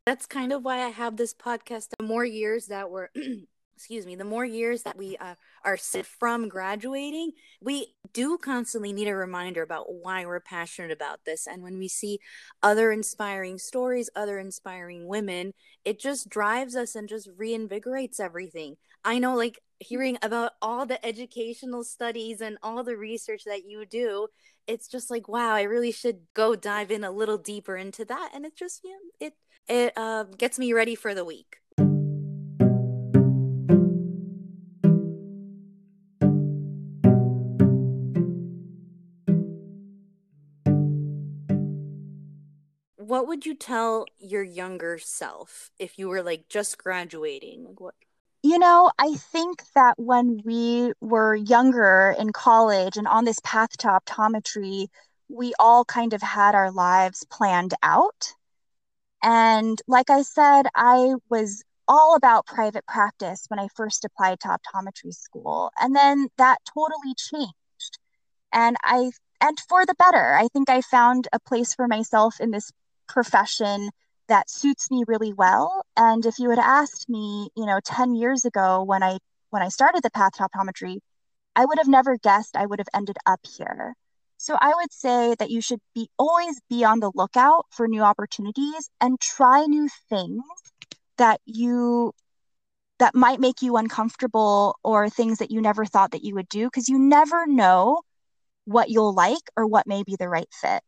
That's 0.06 0.26
kind 0.26 0.52
of 0.52 0.64
why 0.64 0.84
I 0.84 0.90
have 0.90 1.18
this 1.18 1.34
podcast. 1.34 1.88
The 1.98 2.06
more 2.06 2.26
years 2.26 2.68
that 2.68 2.92
we're 2.92 3.10
excuse 3.76 4.06
me, 4.06 4.16
the 4.16 4.24
more 4.24 4.46
years 4.46 4.84
that 4.84 4.98
we 4.98 5.18
uh, 5.18 5.36
are 5.66 5.78
sit 5.78 6.06
from 6.06 6.48
graduating, 6.48 7.32
we 7.62 7.96
do 8.14 8.38
constantly 8.38 8.94
need 8.94 9.08
a 9.08 9.16
reminder 9.16 9.62
about 9.62 9.94
why 9.94 10.26
we're 10.26 10.40
passionate 10.40 10.92
about 10.92 11.20
this. 11.26 11.48
And 11.48 11.64
when 11.64 11.78
we 11.78 11.88
see 11.88 12.20
other 12.62 12.92
inspiring 12.92 13.58
stories, 13.58 14.10
other 14.16 14.40
inspiring 14.40 15.08
women, 15.08 15.54
it 15.84 16.00
just 16.00 16.30
drives 16.30 16.76
us 16.76 16.96
and 16.96 17.10
just 17.10 17.30
reinvigorates 17.38 18.20
everything. 18.20 18.76
I 19.04 19.20
know, 19.20 19.36
like, 19.36 19.60
hearing 19.80 20.18
about 20.22 20.54
all 20.62 20.86
the 20.86 21.04
educational 21.06 21.84
studies 21.84 22.40
and 22.40 22.58
all 22.64 22.84
the 22.84 22.96
research 22.96 23.44
that 23.46 23.66
you 23.68 23.86
do, 23.86 24.28
it's 24.66 24.88
just 24.88 25.12
like, 25.12 25.28
wow, 25.28 25.54
I 25.54 25.64
really 25.64 25.92
should 25.92 26.20
go 26.34 26.56
dive 26.56 26.90
in 26.90 27.04
a 27.04 27.12
little 27.12 27.38
deeper 27.38 27.76
into 27.76 28.06
that. 28.06 28.30
And 28.34 28.46
it 28.46 28.56
just, 28.56 28.82
yeah, 28.84 29.28
it, 29.28 29.34
it 29.68 29.94
uh, 29.98 30.24
gets 30.24 30.58
me 30.58 30.72
ready 30.72 30.96
for 30.96 31.14
the 31.14 31.26
week. 31.26 31.58
What 43.24 43.30
would 43.30 43.46
you 43.46 43.56
tell 43.56 44.06
your 44.20 44.44
younger 44.44 44.98
self 44.98 45.72
if 45.80 45.98
you 45.98 46.10
were 46.10 46.22
like 46.22 46.50
just 46.50 46.78
graduating? 46.78 47.64
Like 47.64 47.80
what? 47.80 47.96
You 48.44 48.60
know, 48.60 48.92
I 49.00 49.14
think 49.14 49.64
that 49.76 49.94
when 49.98 50.42
we 50.44 50.92
were 51.00 51.34
younger 51.34 52.14
in 52.20 52.34
college 52.34 52.98
and 52.98 53.08
on 53.08 53.24
this 53.24 53.40
path 53.42 53.70
to 53.78 53.88
optometry, 53.88 54.88
we 55.30 55.54
all 55.58 55.86
kind 55.86 56.12
of 56.12 56.22
had 56.22 56.54
our 56.54 56.70
lives 56.70 57.26
planned 57.32 57.74
out. 57.82 58.34
And 59.24 59.82
like 59.88 60.10
I 60.10 60.24
said, 60.24 60.64
I 60.76 61.14
was 61.30 61.64
all 61.88 62.18
about 62.18 62.46
private 62.46 62.86
practice 62.88 63.46
when 63.48 63.58
I 63.58 63.70
first 63.74 64.04
applied 64.04 64.42
to 64.42 64.50
optometry 64.50 65.14
school. 65.14 65.72
And 65.80 65.96
then 65.96 66.28
that 66.38 66.58
totally 66.74 67.16
changed. 67.16 68.00
And 68.52 68.76
I 68.84 69.12
and 69.40 69.58
for 69.70 69.86
the 69.86 69.96
better. 69.98 70.36
I 70.36 70.50
think 70.50 70.70
I 70.70 70.82
found 70.82 71.30
a 71.32 71.40
place 71.40 71.74
for 71.74 71.88
myself 71.88 72.42
in 72.42 72.52
this 72.52 72.70
profession 73.14 73.92
that 74.28 74.50
suits 74.50 74.90
me 74.92 75.04
really 75.08 75.34
well. 75.34 75.86
And 75.96 76.26
if 76.26 76.40
you 76.40 76.50
had 76.50 76.60
asked 76.60 77.08
me, 77.10 77.50
you 77.56 77.66
know, 77.66 77.80
10 77.86 78.16
years 78.16 78.46
ago 78.46 78.84
when 78.84 79.04
I 79.04 79.20
when 79.52 79.62
I 79.62 79.70
started 79.70 80.02
the 80.04 80.10
path 80.10 80.34
to 80.34 80.48
optometry, 80.48 80.98
I 81.56 81.66
would 81.66 81.78
have 81.78 81.88
never 81.88 82.18
guessed 82.18 82.58
I 82.58 82.66
would 82.66 82.80
have 82.80 82.88
ended 82.94 83.18
up 83.26 83.42
here. 83.58 83.94
So 84.38 84.58
I 84.60 84.74
would 84.76 84.92
say 84.92 85.36
that 85.40 85.52
you 85.52 85.62
should 85.62 85.80
be 85.94 86.10
always 86.18 86.60
be 86.70 86.84
on 86.84 87.00
the 87.00 87.12
lookout 87.14 87.66
for 87.70 87.88
new 87.88 88.02
opportunities 88.02 88.90
and 89.00 89.20
try 89.20 89.66
new 89.66 89.88
things 90.10 90.44
that 91.18 91.40
you 91.46 92.14
that 93.00 93.16
might 93.16 93.40
make 93.40 93.62
you 93.62 93.78
uncomfortable 93.78 94.76
or 94.84 95.10
things 95.10 95.38
that 95.38 95.52
you 95.52 95.62
never 95.62 95.86
thought 95.86 96.12
that 96.12 96.24
you 96.24 96.36
would 96.36 96.50
do 96.50 96.66
because 96.66 96.90
you 96.90 96.98
never 96.98 97.46
know 97.46 98.02
what 98.66 98.90
you'll 98.90 99.14
like 99.14 99.46
or 99.58 99.68
what 99.68 99.88
may 99.88 100.04
be 100.04 100.16
the 100.18 100.30
right 100.30 100.48
fit. 100.52 100.82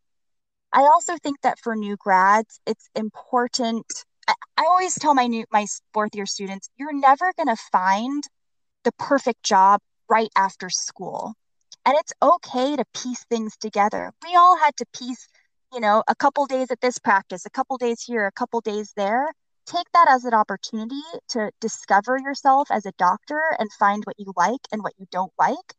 I 0.76 0.82
also 0.82 1.18
think 1.18 1.42
that 1.42 1.60
for 1.60 1.76
new 1.76 1.98
grads, 1.98 2.60
it's 2.68 2.90
important. 2.96 3.86
I, 4.28 4.36
I 4.58 4.66
always 4.66 4.96
tell 4.96 5.16
my 5.16 5.28
new 5.28 5.46
my 5.52 5.66
fourth 5.94 6.16
year 6.16 6.28
students, 6.28 6.70
you're 6.78 6.94
never 6.94 7.34
going 7.38 7.48
to 7.48 7.62
find 7.72 8.24
the 8.84 8.92
perfect 9.00 9.44
job 9.44 9.82
right 10.10 10.30
after 10.36 10.70
school. 10.70 11.36
And 11.86 11.96
it's 11.98 12.14
okay 12.22 12.76
to 12.76 12.86
piece 12.94 13.26
things 13.26 13.58
together. 13.58 14.12
We 14.28 14.36
all 14.36 14.58
had 14.58 14.76
to 14.78 14.86
piece, 14.98 15.28
you 15.74 15.80
know, 15.80 16.04
a 16.08 16.16
couple 16.16 16.46
days 16.48 16.72
at 16.72 16.82
this 16.82 17.00
practice, 17.00 17.46
a 17.48 17.52
couple 17.52 17.78
days 17.78 18.04
here, 18.04 18.28
a 18.28 18.34
couple 18.34 18.62
days 18.62 18.94
there. 18.98 19.32
take 19.68 19.88
that 19.94 20.08
as 20.10 20.26
an 20.26 20.34
opportunity 20.34 21.02
to 21.30 21.52
discover 21.62 22.20
yourself 22.20 22.70
as 22.72 22.86
a 22.86 22.94
doctor 23.00 23.42
and 23.60 23.72
find 23.74 24.04
what 24.06 24.20
you 24.20 24.34
like 24.38 24.62
and 24.72 24.84
what 24.84 24.94
you 25.00 25.08
don't 25.12 25.34
like 25.40 25.76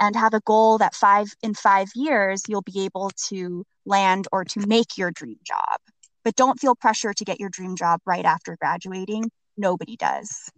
and 0.00 0.16
have 0.16 0.34
a 0.34 0.40
goal 0.40 0.78
that 0.78 0.94
five 0.94 1.34
in 1.42 1.54
five 1.54 1.88
years 1.94 2.42
you'll 2.48 2.62
be 2.62 2.84
able 2.84 3.10
to 3.28 3.64
land 3.84 4.28
or 4.32 4.44
to 4.44 4.66
make 4.66 4.96
your 4.96 5.10
dream 5.10 5.38
job. 5.44 5.80
But 6.24 6.36
don't 6.36 6.60
feel 6.60 6.74
pressure 6.74 7.12
to 7.12 7.24
get 7.24 7.40
your 7.40 7.48
dream 7.48 7.76
job 7.76 8.00
right 8.04 8.24
after 8.24 8.56
graduating. 8.56 9.30
Nobody 9.56 9.96
does. 9.96 10.50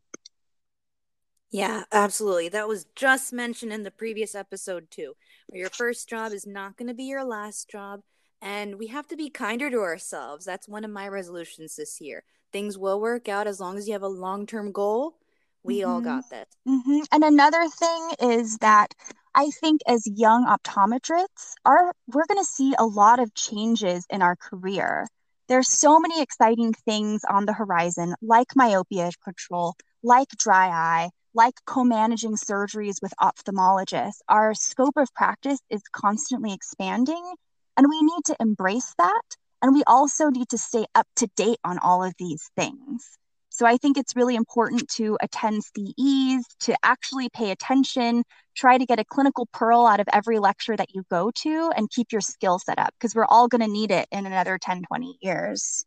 Yeah 1.51 1.85
absolutely. 1.91 2.49
That 2.49 2.69
was 2.69 2.87
just 2.95 3.33
mentioned 3.33 3.73
in 3.73 3.83
the 3.83 3.91
previous 3.91 4.35
episode 4.35 4.91
too. 4.91 5.15
Where 5.49 5.61
your 5.61 5.71
first 5.71 6.09
job 6.09 6.33
is 6.33 6.47
not 6.47 6.77
going 6.77 6.89
to 6.89 6.95
be 6.95 7.05
your 7.05 7.25
last 7.25 7.69
job 7.69 8.01
and 8.43 8.79
we 8.79 8.87
have 8.89 9.07
to 9.09 9.17
be 9.17 9.31
kinder 9.31 9.71
to 9.71 9.79
ourselves. 9.79 10.45
That's 10.45 10.69
one 10.69 10.85
of 10.85 10.91
my 10.91 11.09
resolutions 11.09 11.77
this 11.77 12.01
year. 12.01 12.25
Things 12.53 12.79
will 12.79 13.01
work 13.01 13.29
out 13.29 13.47
as 13.47 13.61
long 13.61 13.77
as 13.77 13.87
you 13.87 13.93
have 13.93 14.03
a 14.03 14.09
long-term 14.09 14.73
goal 14.73 15.20
we 15.63 15.81
mm-hmm. 15.81 15.91
all 15.91 16.01
got 16.01 16.29
this 16.31 16.47
mm-hmm. 16.67 17.01
and 17.13 17.25
another 17.25 17.69
thing 17.69 18.11
is 18.21 18.59
that 18.59 18.95
I 19.35 19.51
think 19.61 19.81
as 19.87 20.07
young 20.07 20.45
optometrists, 20.47 21.53
our 21.65 21.95
we're 22.09 22.27
going 22.27 22.41
to 22.41 22.45
see 22.45 22.75
a 22.79 22.85
lot 22.85 23.21
of 23.21 23.33
changes 23.35 24.05
in 24.11 24.23
our 24.23 24.35
career. 24.35 25.07
There's 25.49 25.69
so 25.69 26.01
many 26.01 26.21
exciting 26.21 26.73
things 26.73 27.23
on 27.29 27.47
the 27.47 27.53
horizon, 27.53 28.15
like 28.21 28.57
myopia 28.57 29.11
control, 29.23 29.75
like 30.03 30.29
dry 30.31 30.69
eye, 30.69 31.11
like 31.35 31.55
co-managing 31.65 32.37
surgeries 32.37 33.01
with 33.01 33.15
ophthalmologists. 33.21 34.21
Our 34.29 34.55
scope 34.55 34.97
of 34.97 35.13
practice 35.15 35.61
is 35.71 35.83
constantly 35.93 36.53
expanding, 36.53 37.35
and 37.77 37.87
we 37.89 38.03
need 38.03 38.25
to 38.27 38.37
embrace 38.41 38.95
that. 38.99 39.23
And 39.63 39.75
we 39.75 39.85
also 39.87 40.31
need 40.31 40.49
to 40.49 40.59
stay 40.59 40.87
up 40.95 41.07
to 41.17 41.29
date 41.37 41.59
on 41.65 41.79
all 41.79 42.03
of 42.03 42.15
these 42.19 42.51
things. 42.57 43.19
So 43.61 43.67
I 43.67 43.77
think 43.77 43.99
it's 43.99 44.17
really 44.17 44.37
important 44.37 44.89
to 44.93 45.19
attend 45.21 45.63
CEs, 45.65 46.47
to 46.61 46.75
actually 46.83 47.29
pay 47.29 47.51
attention, 47.51 48.25
try 48.57 48.79
to 48.79 48.87
get 48.87 48.99
a 48.99 49.05
clinical 49.05 49.51
pearl 49.53 49.85
out 49.85 50.01
of 50.01 50.09
every 50.15 50.39
lecture 50.39 50.79
that 50.79 50.95
you 50.95 51.05
go 51.11 51.31
to, 51.43 51.71
and 51.77 51.91
keep 51.91 52.11
your 52.11 52.23
skill 52.23 52.59
set 52.59 52.79
up 52.79 52.95
because 52.99 53.15
we're 53.15 53.27
all 53.27 53.49
going 53.49 53.61
to 53.61 53.69
need 53.69 53.91
it 53.91 54.09
in 54.11 54.25
another 54.25 54.57
10, 54.57 54.85
20 54.89 55.19
years. 55.21 55.85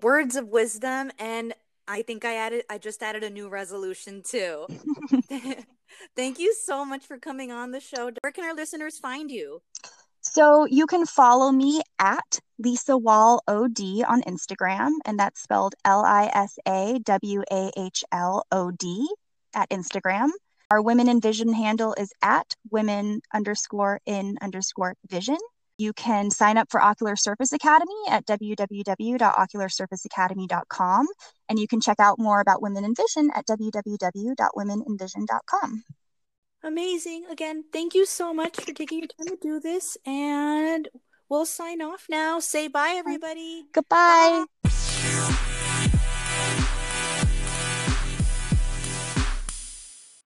Words 0.00 0.36
of 0.36 0.46
wisdom. 0.46 1.10
And 1.18 1.54
I 1.88 2.02
think 2.02 2.24
I 2.24 2.36
added, 2.36 2.66
I 2.70 2.78
just 2.78 3.02
added 3.02 3.24
a 3.24 3.30
new 3.30 3.48
resolution 3.48 4.22
too. 4.24 4.68
Thank 6.14 6.38
you 6.38 6.54
so 6.54 6.84
much 6.84 7.04
for 7.04 7.18
coming 7.18 7.50
on 7.50 7.72
the 7.72 7.80
show. 7.80 8.12
Where 8.20 8.30
can 8.30 8.44
our 8.44 8.54
listeners 8.54 9.00
find 9.00 9.28
you? 9.28 9.60
So 10.34 10.64
you 10.64 10.86
can 10.86 11.04
follow 11.04 11.52
me 11.52 11.82
at 11.98 12.40
Lisa 12.58 12.96
Wahl 12.96 13.42
OD 13.46 14.02
on 14.08 14.22
Instagram, 14.22 14.92
and 15.04 15.18
that's 15.18 15.42
spelled 15.42 15.74
L 15.84 16.02
I 16.06 16.30
S 16.32 16.58
A 16.66 16.98
W 17.00 17.42
A 17.52 17.70
H 17.76 18.02
L 18.10 18.42
O 18.50 18.70
D 18.70 19.06
at 19.54 19.68
Instagram. 19.68 20.30
Our 20.70 20.80
Women 20.80 21.10
in 21.10 21.20
Vision 21.20 21.52
handle 21.52 21.92
is 21.98 22.14
at 22.22 22.56
women 22.70 23.20
underscore 23.34 24.00
in 24.06 24.38
underscore 24.40 24.94
vision. 25.06 25.36
You 25.76 25.92
can 25.92 26.30
sign 26.30 26.56
up 26.56 26.70
for 26.70 26.80
Ocular 26.80 27.16
Surface 27.16 27.52
Academy 27.52 27.92
at 28.08 28.24
www.ocularsurfaceacademy.com. 28.24 31.06
And 31.50 31.58
you 31.58 31.68
can 31.68 31.82
check 31.82 32.00
out 32.00 32.18
more 32.18 32.40
about 32.40 32.62
Women 32.62 32.86
in 32.86 32.94
Vision 32.94 33.30
at 33.34 33.46
www.womeninvision.com. 33.46 35.84
Amazing. 36.64 37.26
Again, 37.30 37.64
thank 37.72 37.94
you 37.94 38.06
so 38.06 38.32
much 38.32 38.56
for 38.56 38.72
taking 38.72 39.00
your 39.00 39.08
time 39.08 39.26
to 39.28 39.38
do 39.40 39.60
this. 39.60 39.98
And 40.06 40.88
we'll 41.28 41.46
sign 41.46 41.82
off 41.82 42.06
now. 42.08 42.38
Say 42.38 42.68
bye, 42.68 42.94
everybody. 42.96 43.64
Goodbye. 43.72 44.44
Bye. 44.62 44.70